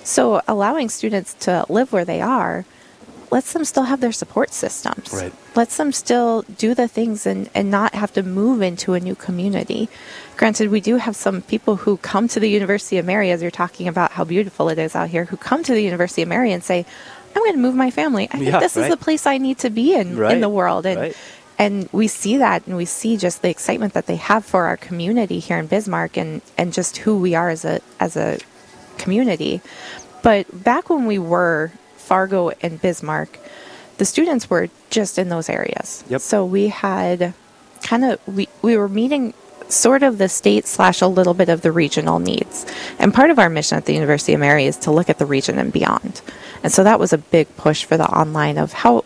So 0.05 0.43
allowing 0.47 0.89
students 0.89 1.35
to 1.41 1.67
live 1.69 1.93
where 1.93 2.05
they 2.05 2.21
are 2.21 2.65
lets 3.31 3.53
them 3.53 3.65
still 3.65 3.85
have 3.85 4.01
their 4.01 4.13
support 4.13 4.53
systems. 4.53 5.13
Right. 5.13 5.33
Lets 5.57 5.77
them 5.77 5.91
still 5.93 6.43
do 6.43 6.73
the 6.75 6.87
things 6.87 7.27
and, 7.27 7.51
and 7.53 7.69
not 7.69 7.95
have 7.95 8.13
to 8.13 8.23
move 8.23 8.63
into 8.63 8.95
a 8.95 9.01
new 9.01 9.17
community. 9.17 9.89
Granted, 10.37 10.71
we 10.71 10.81
do 10.81 10.97
have 10.97 11.17
some 11.17 11.43
people 11.43 11.77
who 11.77 11.97
come 11.97 12.29
to 12.29 12.39
the 12.39 12.49
University 12.49 12.97
of 12.99 13.07
Mary, 13.07 13.33
as 13.33 13.43
you're 13.43 13.51
talking 13.51 13.89
about 13.89 14.13
how 14.13 14.23
beautiful 14.25 14.69
it 14.69 14.79
is 14.79 14.95
out 14.95 15.09
here, 15.09 15.25
who 15.25 15.37
come 15.37 15.65
to 15.65 15.73
the 15.73 15.83
University 15.83 16.23
of 16.23 16.29
Mary 16.29 16.53
and 16.53 16.63
say, 16.63 16.87
I'm 17.35 17.43
going 17.43 17.55
to 17.55 17.59
move 17.59 17.75
my 17.75 17.91
family. 17.91 18.29
I 18.31 18.37
Yeah, 18.39 18.51
think 18.53 18.63
this 18.63 18.77
right. 18.77 18.85
is 18.85 18.91
the 18.91 18.97
place 18.97 19.27
I 19.27 19.39
need 19.39 19.59
to 19.59 19.71
be 19.71 19.95
in 19.95 20.17
Right, 20.17 20.35
in 20.35 20.41
the 20.41 20.49
world. 20.49 20.87
And 20.87 21.01
right. 21.01 21.17
and 21.59 21.89
we 21.93 22.07
see 22.07 22.37
that 22.37 22.67
and 22.69 22.77
we 22.77 22.85
see 22.85 23.17
just 23.17 23.43
the 23.43 23.51
excitement 23.51 23.95
that 23.95 24.07
they 24.07 24.17
have 24.17 24.45
for 24.45 24.67
our 24.67 24.77
community 24.77 25.41
here 25.41 25.59
in 25.59 25.67
Bismarck 25.67 26.17
and, 26.17 26.41
and 26.57 26.73
just 26.73 26.99
who 26.99 27.19
we 27.19 27.35
are 27.35 27.49
as 27.49 27.65
a 27.65 27.81
as 27.99 28.17
a 28.17 28.39
community. 28.99 29.61
But 30.23 30.65
back 30.65 30.89
when 30.91 31.07
we 31.07 31.19
were 31.19 31.73
Fargo 31.97 32.51
and 32.63 32.81
Bismarck, 32.81 33.39
the 33.99 34.05
students 34.05 34.51
were 34.51 34.69
just 34.91 35.19
in 35.19 35.29
those 35.29 35.49
areas. 35.49 36.05
Yep. 36.09 36.21
So 36.21 36.45
we 36.45 36.69
had 36.69 37.35
kind 37.83 38.05
of 38.05 38.21
we, 38.27 38.49
we 38.63 38.77
were 38.77 38.89
meeting 38.89 39.35
sort 39.69 40.03
of 40.03 40.19
the 40.19 40.29
state 40.29 40.67
slash 40.67 41.01
a 41.01 41.07
little 41.07 41.35
bit 41.35 41.49
of 41.49 41.63
the 41.63 41.73
regional 41.73 42.19
needs. 42.19 42.67
And 42.99 43.15
part 43.15 43.31
of 43.31 43.39
our 43.39 43.49
mission 43.49 43.79
at 43.79 43.87
the 43.87 43.95
University 43.95 44.35
of 44.35 44.41
Mary 44.41 44.67
is 44.67 44.77
to 44.79 44.91
look 44.91 45.09
at 45.09 45.19
the 45.19 45.27
region 45.27 45.59
and 45.59 45.73
beyond. 45.73 46.21
And 46.63 46.73
so 46.73 46.85
that 46.85 47.01
was 47.01 47.13
a 47.13 47.19
big 47.19 47.55
push 47.57 47.85
for 47.85 47.97
the 47.97 48.07
online 48.07 48.59
of 48.59 48.73
how 48.73 49.05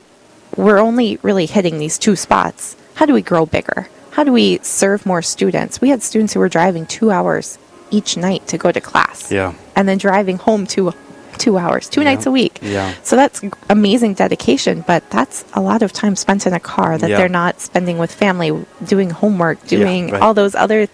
we're 0.56 0.78
only 0.78 1.18
really 1.22 1.46
hitting 1.46 1.78
these 1.78 1.98
two 1.98 2.16
spots. 2.16 2.76
How 2.94 3.06
do 3.06 3.14
we 3.14 3.22
grow 3.22 3.46
bigger? 3.46 3.88
How 4.12 4.24
do 4.24 4.32
we 4.32 4.58
serve 4.62 5.06
more 5.06 5.22
students? 5.22 5.80
We 5.80 5.90
had 5.90 6.02
students 6.02 6.34
who 6.34 6.40
were 6.40 6.48
driving 6.48 6.86
two 6.86 7.10
hours 7.10 7.58
each 7.90 8.16
night 8.16 8.46
to 8.48 8.58
go 8.58 8.72
to 8.72 8.80
class. 8.80 9.30
Yeah. 9.30 9.54
And 9.76 9.88
then 9.88 9.98
driving 9.98 10.38
home 10.38 10.66
two 10.66 10.92
two 11.38 11.56
hours, 11.56 11.88
two 11.88 12.02
nights 12.02 12.26
a 12.26 12.30
week. 12.30 12.58
Yeah. 12.60 12.92
So 13.02 13.14
that's 13.14 13.40
amazing 13.70 14.14
dedication, 14.14 14.84
but 14.86 15.08
that's 15.08 15.44
a 15.54 15.60
lot 15.60 15.82
of 15.82 15.92
time 15.92 16.16
spent 16.16 16.46
in 16.46 16.52
a 16.52 16.58
car 16.60 16.98
that 16.98 17.08
Yeah. 17.08 17.18
they're 17.18 17.28
not 17.28 17.60
spending 17.60 17.96
with 17.98 18.12
family, 18.12 18.66
doing 18.84 19.10
homework, 19.10 19.64
doing 19.66 20.10
right. 20.10 20.20
all 20.20 20.34
those 20.34 20.56
other 20.56 20.88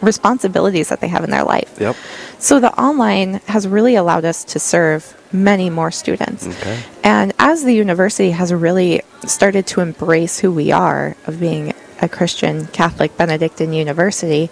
responsibilities 0.00 0.90
that 0.90 1.00
they 1.00 1.08
have 1.08 1.24
in 1.24 1.30
their 1.30 1.44
life. 1.44 1.74
Yep. 1.80 1.96
So 2.38 2.60
the 2.60 2.72
online 2.80 3.40
has 3.46 3.66
really 3.66 3.96
allowed 3.96 4.24
us 4.24 4.44
to 4.44 4.58
serve 4.60 5.16
many 5.32 5.70
more 5.70 5.90
students. 5.90 6.46
Okay. 6.46 6.78
And 7.02 7.32
as 7.38 7.64
the 7.64 7.74
university 7.74 8.30
has 8.30 8.52
really 8.52 9.02
started 9.26 9.66
to 9.68 9.80
embrace 9.80 10.38
who 10.38 10.52
we 10.52 10.70
are 10.70 11.16
of 11.26 11.40
being 11.40 11.74
a 12.00 12.08
Christian 12.08 12.66
Catholic 12.68 13.16
Benedictine 13.16 13.72
university, 13.72 14.50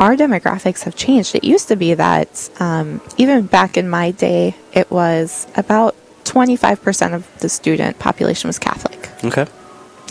our 0.00 0.16
demographics 0.16 0.82
have 0.82 0.96
changed. 0.96 1.34
It 1.34 1.44
used 1.44 1.68
to 1.68 1.76
be 1.76 1.94
that 1.94 2.50
um, 2.60 3.00
even 3.16 3.46
back 3.46 3.76
in 3.76 3.88
my 3.88 4.10
day, 4.10 4.54
it 4.72 4.90
was 4.90 5.46
about 5.56 5.94
25% 6.24 7.14
of 7.14 7.28
the 7.40 7.48
student 7.48 7.98
population 7.98 8.48
was 8.48 8.58
Catholic. 8.58 9.08
Okay. 9.24 9.46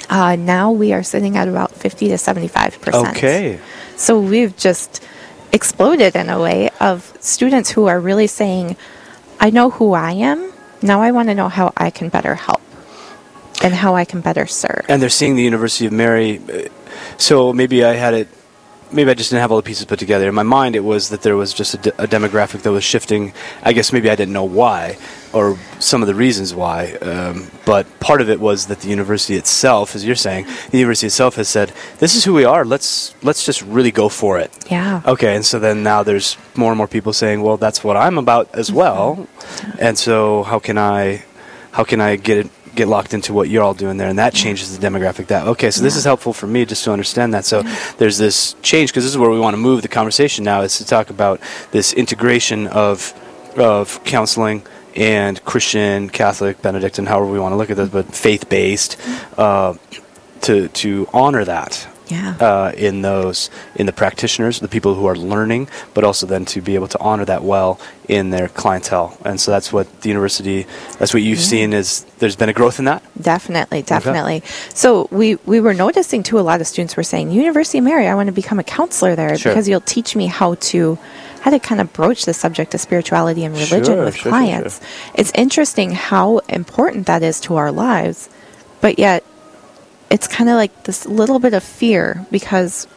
Uh, 0.10 0.36
now 0.36 0.72
we 0.72 0.94
are 0.94 1.04
sitting 1.04 1.38
at 1.38 1.48
about 1.48 1.72
50 1.72 2.08
to 2.10 2.16
75%. 2.16 3.10
Okay. 3.12 3.60
So 3.96 4.20
we've 4.20 4.56
just 4.58 5.04
exploded 5.52 6.16
in 6.16 6.30
a 6.30 6.40
way 6.40 6.70
of 6.80 7.16
students 7.20 7.72
who 7.72 7.88
are 7.88 8.00
really 8.00 8.28
saying, 8.28 8.76
I 9.40 9.50
know 9.50 9.70
who 9.70 9.94
I 9.94 10.12
am. 10.14 10.52
Now 10.82 11.02
I 11.02 11.12
want 11.12 11.30
to 11.30 11.36
know 11.36 11.50
how 11.50 11.74
I 11.78 11.90
can 11.90 12.10
better 12.10 12.36
help 12.36 12.62
and 13.64 13.74
how 13.74 13.96
I 13.96 14.04
can 14.06 14.22
better 14.22 14.46
serve. 14.46 14.86
and 14.90 15.02
they're 15.02 15.10
seeing 15.10 15.36
the 15.36 15.44
University 15.44 15.86
of 15.86 15.92
Mary. 15.94 16.40
uh, 16.52 16.68
So 17.18 17.54
maybe 17.54 17.84
I 17.84 17.94
had 17.94 18.14
it. 18.14 18.28
Maybe 18.94 19.10
I 19.10 19.14
just 19.14 19.32
didn't 19.32 19.42
have 19.42 19.52
all 19.52 19.58
the 19.58 19.64
pieces 19.64 19.86
put 19.86 20.00
together. 20.00 20.30
In 20.30 20.36
my 20.36 20.44
mind, 20.44 20.76
it 20.76 20.84
was 20.84 21.10
that 21.10 21.22
there 21.22 21.36
was 21.36 21.54
just 21.54 21.74
a, 21.74 21.78
de- 21.78 22.04
a 22.04 22.08
demographic 22.08 22.62
that 22.62 22.72
was 22.72 22.84
shifting. 22.84 23.34
I 23.64 23.74
guess 23.74 23.92
maybe 23.92 24.10
I 24.10 24.16
didn't 24.16 24.34
know 24.34 24.44
why 24.44 24.98
or 25.34 25.58
some 25.80 26.02
of 26.02 26.08
the 26.08 26.16
reasons 26.16 26.54
why. 26.54 26.94
Um, 27.02 27.50
but 27.66 27.88
part 28.00 28.22
of 28.22 28.30
it 28.30 28.40
was 28.40 28.68
that 28.68 28.82
the 28.82 28.88
university 28.88 29.36
itself, 29.36 29.96
as 29.96 30.06
you're 30.06 30.16
saying, 30.16 30.46
the 30.72 30.78
university 30.78 31.08
itself 31.08 31.36
has 31.36 31.50
said, 31.50 31.74
"This 31.98 32.16
is 32.16 32.24
who 32.24 32.34
we 32.34 32.46
are. 32.46 32.64
Let's 32.64 33.14
let's 33.24 33.46
just 33.46 33.62
really 33.64 33.92
go 33.92 34.10
for 34.10 34.40
it." 34.40 34.52
Yeah. 34.70 35.02
Okay, 35.06 35.36
and 35.36 35.46
so 35.46 35.60
then 35.60 35.84
now 35.84 36.04
there's 36.04 36.38
more 36.56 36.72
and 36.72 36.78
more 36.78 36.88
people 36.88 37.14
saying, 37.14 37.42
"Well, 37.42 37.58
that's 37.58 37.84
what 37.84 37.98
I'm 37.98 38.18
about 38.18 38.48
as 38.54 38.72
well," 38.72 39.28
and 39.80 39.98
so 39.98 40.44
how 40.44 40.60
can 40.60 40.78
I, 40.78 41.24
how 41.72 41.84
can 41.84 42.00
I 42.00 42.16
get 42.16 42.38
it, 42.38 42.50
get 42.76 42.88
locked 42.88 43.14
into 43.14 43.34
what 43.34 43.50
you're 43.50 43.64
all 43.64 43.74
doing 43.74 43.98
there, 43.98 44.08
and 44.08 44.20
that 44.20 44.34
changes 44.34 44.78
the 44.78 44.86
demographic. 44.86 45.28
That 45.28 45.48
okay, 45.48 45.72
so 45.72 45.82
this 45.82 45.96
is 45.96 46.04
helpful 46.04 46.34
for 46.34 46.48
me 46.48 46.66
just 46.66 46.84
to 46.86 46.92
understand 46.92 47.34
that. 47.34 47.46
So 47.46 47.64
there's 47.98 48.18
this 48.18 48.56
change 48.62 48.92
because 48.92 49.04
this 49.04 49.12
is 49.12 49.18
where 49.18 49.30
we 49.30 49.40
want 49.40 49.54
to 49.54 49.60
move 49.60 49.82
the 49.82 49.88
conversation 49.88 50.44
now 50.44 50.62
is 50.62 50.78
to 50.78 50.86
talk 50.86 51.10
about 51.10 51.40
this 51.72 51.94
integration 51.94 52.68
of 52.68 53.14
of 53.58 54.04
counseling 54.04 54.64
and 54.96 55.44
Christian, 55.44 56.10
Catholic, 56.10 56.62
Benedictine, 56.62 57.06
however 57.06 57.32
we 57.32 57.40
want 57.40 57.54
to 57.54 57.58
look 57.58 57.72
at 57.72 57.78
this, 57.78 57.90
but 57.90 58.14
faith 58.14 58.50
based, 58.50 59.00
uh, 59.38 59.76
to 60.42 60.68
to 60.70 61.08
honor 61.14 61.46
that 61.46 61.88
Yeah. 62.14 62.36
uh, 62.50 62.72
in 62.88 62.96
those 63.10 63.50
in 63.80 63.86
the 63.86 63.94
practitioners, 64.04 64.60
the 64.60 64.68
people 64.78 64.94
who 64.98 65.06
are 65.12 65.16
learning, 65.34 65.64
but 65.96 66.04
also 66.04 66.24
then 66.34 66.44
to 66.54 66.62
be 66.62 66.74
able 66.76 66.88
to 66.96 67.00
honor 67.08 67.26
that 67.26 67.44
well 67.44 67.72
in 68.08 68.30
their 68.36 68.48
clientele. 68.62 69.10
And 69.26 69.40
so 69.42 69.48
that's 69.54 69.70
what 69.76 69.86
the 70.02 70.10
university, 70.10 70.60
that's 71.00 71.14
what 71.16 71.24
you've 71.28 71.40
seen 71.54 71.74
is 71.74 72.06
there's 72.20 72.36
been 72.42 72.50
a 72.50 72.58
growth 72.62 72.78
in 72.80 72.86
that. 72.92 73.02
Definitely, 73.20 73.82
definitely. 73.96 74.44
So 74.74 75.08
we 75.20 75.28
we 75.52 75.60
were 75.66 75.74
noticing 75.86 76.22
too. 76.24 76.38
A 76.40 76.46
lot 76.52 76.60
of 76.62 76.68
students 76.68 76.94
were 76.98 77.04
saying, 77.14 77.32
"University 77.32 77.78
of 77.80 77.86
Mary, 77.92 78.06
I 78.08 78.16
want 78.16 78.28
to 78.28 78.34
become 78.44 78.60
a 78.60 78.64
counselor 78.80 79.16
there 79.16 79.36
Sure. 79.38 79.52
because 79.52 79.68
you'll 79.70 79.82
teach 79.98 80.16
me 80.16 80.28
how 80.28 80.56
to 80.72 80.98
how 81.44 81.52
to 81.52 81.60
kind 81.60 81.82
of 81.82 81.88
broach 82.00 82.22
the 82.26 82.34
subject 82.34 82.74
of 82.76 82.80
spirituality 82.82 83.44
and 83.48 83.54
religion 83.56 83.96
Sure, 83.98 84.06
with 84.06 84.16
sure, 84.16 84.32
clients." 84.32 84.80
It's 85.20 85.32
interesting 85.36 85.92
how 86.12 86.28
important 86.50 87.08
that 87.08 87.22
is 87.24 87.40
to 87.42 87.56
our 87.62 87.72
lives, 87.72 88.30
but 88.82 89.00
yet 89.00 89.24
it's 90.14 90.28
kind 90.38 90.50
of 90.52 90.56
like 90.64 90.74
this 90.88 91.00
little 91.20 91.40
bit 91.40 91.54
of 91.60 91.64
fear 91.64 92.06
because 92.30 92.88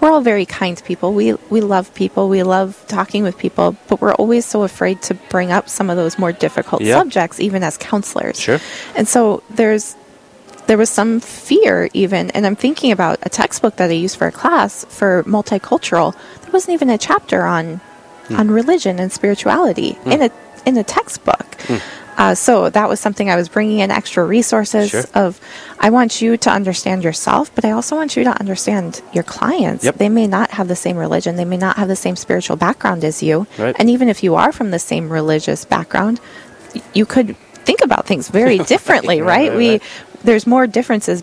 we're 0.00 0.10
all 0.10 0.22
very 0.32 0.46
kind 0.46 0.76
people. 0.90 1.12
We 1.12 1.34
we 1.54 1.60
love 1.60 1.86
people. 1.94 2.22
We 2.36 2.42
love 2.42 2.70
talking 2.88 3.22
with 3.22 3.36
people, 3.36 3.76
but 3.88 4.00
we're 4.00 4.14
always 4.22 4.44
so 4.46 4.62
afraid 4.64 5.02
to 5.08 5.12
bring 5.34 5.52
up 5.52 5.68
some 5.68 5.90
of 5.92 5.96
those 6.00 6.18
more 6.18 6.32
difficult 6.32 6.80
Yeah. 6.82 6.98
subjects, 6.98 7.36
even 7.38 7.62
as 7.62 7.76
counselors. 7.76 8.40
Sure. 8.40 8.60
And 8.96 9.06
so 9.06 9.42
there's 9.58 9.94
there 10.66 10.78
was 10.78 10.88
some 10.88 11.20
fear 11.20 11.90
even, 11.92 12.30
and 12.34 12.46
I'm 12.46 12.56
thinking 12.56 12.90
about 12.92 13.18
a 13.22 13.28
textbook 13.28 13.76
that 13.76 13.90
I 13.90 13.98
used 14.04 14.16
for 14.16 14.26
a 14.26 14.32
class 14.32 14.86
for 14.88 15.22
multicultural. 15.24 16.14
There 16.42 16.52
wasn't 16.52 16.72
even 16.74 16.88
a 16.88 16.96
chapter 16.98 17.44
on 17.44 17.80
Hmm. 18.28 18.36
on 18.40 18.50
religion 18.50 18.98
and 18.98 19.12
spirituality 19.12 19.98
in 20.06 20.22
a 20.22 20.30
in 20.64 20.78
a 20.78 20.84
textbook. 20.96 21.46
Hmm. 21.68 21.76
Uh, 22.16 22.34
so 22.34 22.70
that 22.70 22.88
was 22.88 23.00
something 23.00 23.28
I 23.28 23.36
was 23.36 23.48
bringing 23.48 23.80
in 23.80 23.90
extra 23.90 24.24
resources 24.24 24.90
Sure. 24.90 25.04
of. 25.14 25.40
I 25.80 25.90
want 25.90 26.22
you 26.22 26.36
to 26.36 26.50
understand 26.50 27.02
yourself, 27.04 27.50
but 27.54 27.64
I 27.64 27.72
also 27.72 27.96
want 27.96 28.16
you 28.16 28.24
to 28.24 28.30
understand 28.40 29.02
your 29.12 29.24
clients. 29.24 29.84
Yep. 29.84 29.96
They 29.96 30.08
may 30.08 30.26
not 30.26 30.52
have 30.52 30.68
the 30.68 30.76
same 30.76 30.96
religion, 30.96 31.36
they 31.36 31.44
may 31.44 31.56
not 31.56 31.76
have 31.76 31.88
the 31.88 31.96
same 31.96 32.16
spiritual 32.16 32.56
background 32.56 33.04
as 33.04 33.22
you, 33.22 33.46
Right. 33.58 33.74
and 33.78 33.90
even 33.90 34.08
if 34.08 34.22
you 34.22 34.34
are 34.36 34.52
from 34.52 34.70
the 34.70 34.78
same 34.78 35.08
religious 35.10 35.64
background, 35.64 36.20
you 36.92 37.04
could 37.06 37.36
think 37.64 37.80
about 37.82 38.06
things 38.06 38.28
very 38.28 38.58
differently, 38.74 39.20
Right, 39.20 39.26
right? 39.26 39.48
right, 39.50 39.56
We 39.56 39.80
there's 40.22 40.46
more 40.46 40.66
differences 40.66 41.22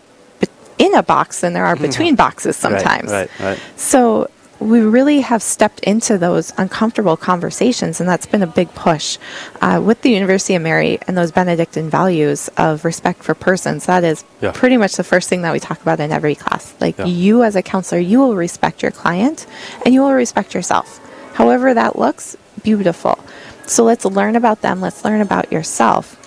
in 0.78 0.94
a 0.96 1.04
box 1.04 1.40
than 1.42 1.54
there 1.54 1.66
are 1.66 1.76
between 1.88 2.16
boxes 2.16 2.56
sometimes. 2.58 3.12
Right, 3.12 3.30
right, 3.40 3.46
right. 3.52 3.60
So 3.78 4.30
we 4.62 4.80
really 4.80 5.22
have 5.22 5.42
stepped 5.42 5.80
into 5.82 6.18
those 6.18 6.54
uncomfortable 6.58 7.18
conversations, 7.18 8.00
and 8.00 8.08
that's 8.08 8.28
been 8.28 8.44
a 8.44 8.48
big 8.48 8.74
push 8.76 9.18
uh, 9.60 9.82
with 9.84 10.02
the 10.04 10.12
University 10.12 10.54
of 10.56 10.62
Mary 10.62 11.00
and 11.08 11.18
those 11.18 11.32
Benedictine 11.32 11.90
values 11.90 12.48
of 12.58 12.86
respect 12.86 13.24
for 13.24 13.34
persons. 13.34 13.88
That 13.88 14.04
is 14.04 14.24
Yeah. 14.40 14.52
pretty 14.52 14.78
much 14.78 14.96
the 14.96 15.04
first 15.04 15.28
thing 15.30 15.42
that 15.42 15.52
we 15.52 15.60
talk 15.60 15.82
about 15.82 16.00
in 16.00 16.12
every 16.12 16.36
class. 16.36 16.74
Like 16.80 16.98
Yeah. 17.00 17.06
you, 17.06 17.44
as 17.44 17.56
a 17.56 17.64
counselor, 17.64 18.00
you 18.00 18.20
will 18.20 18.36
respect 18.36 18.82
your 18.84 18.92
client, 18.92 19.48
and 19.84 19.94
you 19.94 20.02
will 20.02 20.14
respect 20.14 20.54
yourself. 20.54 21.00
However 21.34 21.74
that 21.74 21.98
looks, 21.98 22.38
beautiful. 22.64 23.18
So 23.66 23.84
let's 23.84 24.06
learn 24.06 24.36
about 24.36 24.62
them. 24.62 24.80
Let's 24.80 25.04
learn 25.04 25.22
about 25.22 25.52
yourself. 25.52 26.18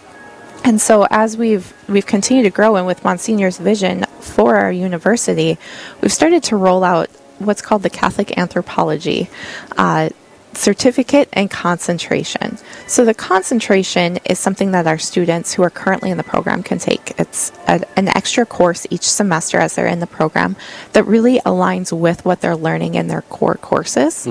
And 0.64 0.80
so 0.80 1.06
as 1.10 1.36
we've 1.36 1.72
we've 1.88 2.06
continued 2.06 2.44
to 2.44 2.50
grow 2.50 2.76
and 2.76 2.86
with 2.86 3.02
Monsignor's 3.04 3.58
vision 3.58 4.06
for 4.18 4.56
our 4.56 4.72
university, 4.72 5.58
we've 6.00 6.12
started 6.12 6.42
to 6.44 6.56
roll 6.56 6.82
out 6.82 7.10
what's 7.46 7.62
called 7.62 7.82
the 7.82 7.90
Catholic 7.90 8.36
anthropology. 8.38 9.28
Uh, 9.76 10.10
certificate 10.56 11.28
and 11.32 11.50
concentration. 11.50 12.58
So, 12.86 13.04
the 13.04 13.14
concentration 13.14 14.18
is 14.24 14.38
something 14.38 14.70
that 14.70 14.86
our 14.86 14.98
students 14.98 15.54
who 15.54 15.62
are 15.62 15.70
currently 15.70 16.10
in 16.10 16.16
the 16.16 16.22
program 16.22 16.62
can 16.62 16.78
take. 16.78 17.18
It's 17.18 17.50
a, 17.66 17.84
an 17.98 18.08
extra 18.08 18.46
course 18.46 18.86
each 18.90 19.02
semester 19.02 19.58
as 19.58 19.74
they're 19.74 19.86
in 19.86 20.00
the 20.00 20.06
program 20.06 20.56
that 20.92 21.04
really 21.04 21.40
aligns 21.40 21.96
with 21.96 22.24
what 22.24 22.40
they're 22.40 22.56
learning 22.56 22.94
in 22.94 23.08
their 23.08 23.22
core 23.22 23.56
courses 23.56 24.26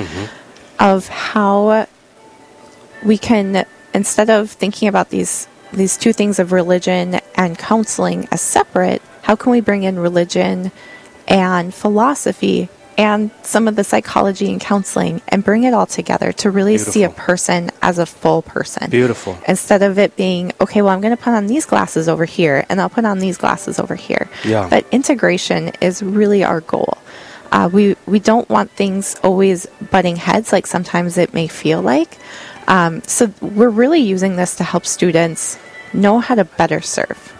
of 0.79 1.07
how 1.07 1.87
we 3.03 3.17
can, 3.17 3.65
instead 3.93 4.29
of 4.29 4.51
thinking 4.51 4.87
about 4.87 5.09
these, 5.09 5.47
these 5.71 5.97
two 5.97 6.13
things 6.13 6.39
of 6.39 6.51
religion 6.51 7.19
and 7.35 7.57
counseling 7.57 8.27
as 8.31 8.41
separate, 8.41 9.01
how 9.23 9.35
can 9.35 9.51
we 9.51 9.61
bring 9.61 9.83
in 9.83 9.99
religion 9.99 10.71
and 11.27 11.73
philosophy 11.73 12.69
and 12.97 13.31
some 13.41 13.67
of 13.67 13.75
the 13.75 13.83
psychology 13.83 14.51
and 14.51 14.61
counseling 14.61 15.21
and 15.27 15.43
bring 15.43 15.63
it 15.63 15.73
all 15.73 15.85
together 15.85 16.31
to 16.33 16.51
really 16.51 16.77
see 16.77 17.03
a 17.03 17.09
person 17.09 17.71
as 17.81 17.99
a 17.99 18.05
full 18.05 18.41
person. 18.41 18.89
Beautiful. 18.89 19.37
Instead 19.47 19.81
of 19.81 19.97
it 19.97 20.15
being, 20.15 20.51
okay, 20.61 20.81
well, 20.81 20.93
I'm 20.93 21.01
going 21.01 21.15
to 21.15 21.21
put 21.21 21.33
on 21.33 21.47
these 21.47 21.65
glasses 21.65 22.07
over 22.07 22.25
here 22.25 22.65
and 22.69 22.79
I'll 22.79 22.89
put 22.89 23.05
on 23.05 23.19
these 23.19 23.37
glasses 23.37 23.79
over 23.79 23.95
here. 23.95 24.29
Yeah. 24.43 24.67
But 24.69 24.85
integration 24.91 25.71
is 25.81 26.03
really 26.03 26.43
our 26.43 26.61
goal. 26.61 26.97
Uh, 27.51 27.69
we, 27.71 27.95
we 28.07 28.19
don't 28.19 28.49
want 28.49 28.71
things 28.71 29.15
always 29.23 29.67
butting 29.91 30.15
heads 30.15 30.51
like 30.51 30.65
sometimes 30.65 31.17
it 31.17 31.33
may 31.33 31.47
feel 31.47 31.81
like. 31.81 32.17
Um, 32.67 33.01
so 33.03 33.31
we're 33.41 33.69
really 33.69 33.99
using 33.99 34.35
this 34.35 34.55
to 34.55 34.63
help 34.63 34.85
students 34.85 35.59
know 35.93 36.19
how 36.19 36.35
to 36.35 36.45
better 36.45 36.81
serve. 36.81 37.33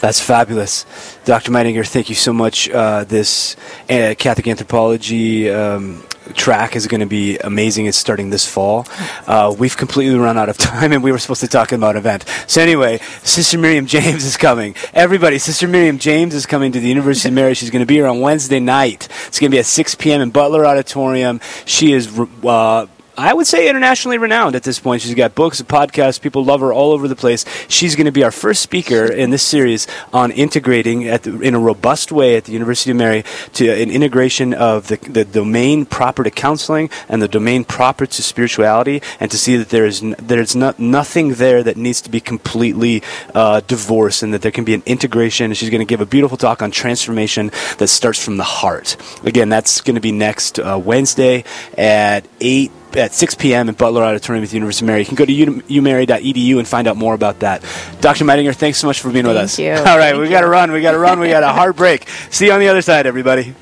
That's 0.00 0.20
fabulous. 0.20 0.86
Dr. 1.26 1.52
Meidinger, 1.52 1.86
thank 1.86 2.08
you 2.08 2.14
so 2.14 2.32
much. 2.32 2.70
Uh, 2.70 3.04
this 3.04 3.54
uh, 3.90 4.14
Catholic 4.18 4.48
anthropology 4.48 5.50
um, 5.50 6.02
track 6.34 6.74
is 6.74 6.86
going 6.86 7.00
to 7.00 7.06
be 7.06 7.36
amazing. 7.38 7.84
It's 7.84 7.98
starting 7.98 8.30
this 8.30 8.46
fall. 8.46 8.86
Uh, 9.26 9.54
we've 9.56 9.76
completely 9.76 10.18
run 10.18 10.38
out 10.38 10.48
of 10.48 10.56
time, 10.58 10.92
and 10.92 11.02
we 11.02 11.12
were 11.12 11.18
supposed 11.18 11.42
to 11.42 11.48
talk 11.48 11.72
about 11.72 11.96
an 11.96 11.98
event. 11.98 12.24
So, 12.46 12.62
anyway, 12.62 12.98
Sister 13.22 13.58
Miriam 13.58 13.86
James 13.86 14.24
is 14.24 14.38
coming. 14.38 14.74
Everybody, 14.94 15.38
Sister 15.38 15.68
Miriam 15.68 15.98
James 15.98 16.34
is 16.34 16.46
coming 16.46 16.72
to 16.72 16.80
the 16.80 16.88
University 16.88 17.28
of 17.28 17.34
Mary. 17.34 17.54
She's 17.54 17.70
going 17.70 17.80
to 17.80 17.86
be 17.86 17.94
here 17.94 18.06
on 18.06 18.20
Wednesday 18.20 18.60
night. 18.60 19.08
It's 19.26 19.38
going 19.38 19.50
to 19.50 19.54
be 19.54 19.58
at 19.58 19.66
6 19.66 19.94
p.m. 19.96 20.22
in 20.22 20.30
Butler 20.30 20.64
Auditorium. 20.64 21.40
She 21.66 21.92
is. 21.92 22.18
Uh, 22.42 22.86
I 23.20 23.34
would 23.34 23.46
say 23.46 23.68
internationally 23.68 24.16
renowned 24.16 24.56
at 24.56 24.62
this 24.62 24.80
point. 24.80 25.02
She's 25.02 25.14
got 25.14 25.34
books 25.34 25.60
podcasts. 25.60 26.18
People 26.18 26.42
love 26.42 26.60
her 26.60 26.72
all 26.72 26.92
over 26.92 27.06
the 27.06 27.14
place. 27.14 27.44
She's 27.68 27.94
going 27.94 28.06
to 28.06 28.12
be 28.12 28.24
our 28.24 28.30
first 28.30 28.62
speaker 28.62 29.04
in 29.04 29.28
this 29.28 29.42
series 29.42 29.86
on 30.10 30.30
integrating 30.32 31.06
at 31.06 31.24
the, 31.24 31.38
in 31.40 31.54
a 31.54 31.58
robust 31.58 32.10
way 32.12 32.36
at 32.36 32.44
the 32.44 32.52
University 32.52 32.92
of 32.92 32.96
Mary 32.96 33.22
to 33.52 33.68
an 33.70 33.90
integration 33.90 34.54
of 34.54 34.88
the, 34.88 34.96
the 34.96 35.26
domain 35.26 35.84
proper 35.84 36.24
to 36.24 36.30
counseling 36.30 36.88
and 37.10 37.20
the 37.20 37.28
domain 37.28 37.62
proper 37.62 38.06
to 38.06 38.22
spirituality, 38.22 39.02
and 39.20 39.30
to 39.30 39.36
see 39.36 39.54
that 39.58 39.68
there 39.68 39.84
is 39.84 40.02
n- 40.02 40.16
there's 40.18 40.56
not, 40.56 40.78
nothing 40.78 41.34
there 41.34 41.62
that 41.62 41.76
needs 41.76 42.00
to 42.00 42.10
be 42.10 42.20
completely 42.20 43.02
uh, 43.34 43.60
divorced, 43.66 44.22
and 44.22 44.32
that 44.32 44.40
there 44.40 44.50
can 44.50 44.64
be 44.64 44.72
an 44.72 44.82
integration. 44.86 45.52
She's 45.52 45.68
going 45.68 45.80
to 45.80 45.84
give 45.84 46.00
a 46.00 46.06
beautiful 46.06 46.38
talk 46.38 46.62
on 46.62 46.70
transformation 46.70 47.50
that 47.76 47.88
starts 47.88 48.24
from 48.24 48.38
the 48.38 48.44
heart. 48.44 48.96
Again, 49.24 49.50
that's 49.50 49.82
going 49.82 49.96
to 49.96 50.00
be 50.00 50.10
next 50.10 50.58
uh, 50.58 50.80
Wednesday 50.82 51.44
at 51.76 52.26
eight 52.40 52.72
at 52.96 53.12
6 53.12 53.34
p.m. 53.36 53.68
in 53.68 53.74
Butler 53.74 54.02
Auditorium 54.02 54.42
at 54.44 54.50
the 54.50 54.56
University 54.56 54.84
of 54.84 54.88
Mary. 54.88 55.00
You 55.00 55.06
can 55.06 55.14
go 55.14 55.24
to 55.24 55.32
umary.edu 55.32 56.58
and 56.58 56.66
find 56.66 56.88
out 56.88 56.96
more 56.96 57.14
about 57.14 57.40
that. 57.40 57.62
Dr. 58.00 58.24
Meidinger, 58.24 58.54
thanks 58.54 58.78
so 58.78 58.86
much 58.86 59.00
for 59.00 59.10
being 59.10 59.26
with 59.26 59.36
Thank 59.36 59.44
us. 59.44 59.58
you. 59.58 59.70
All 59.90 59.98
right, 59.98 60.10
Thank 60.12 60.22
we 60.22 60.28
got 60.28 60.40
to 60.42 60.48
run. 60.48 60.72
We 60.72 60.82
got 60.82 60.92
to 60.92 60.98
run. 60.98 61.20
We 61.20 61.28
got 61.28 61.42
a 61.42 61.48
hard 61.48 61.76
break. 61.76 62.08
See 62.30 62.46
you 62.46 62.52
on 62.52 62.60
the 62.60 62.68
other 62.68 62.82
side, 62.82 63.06
everybody. 63.06 63.54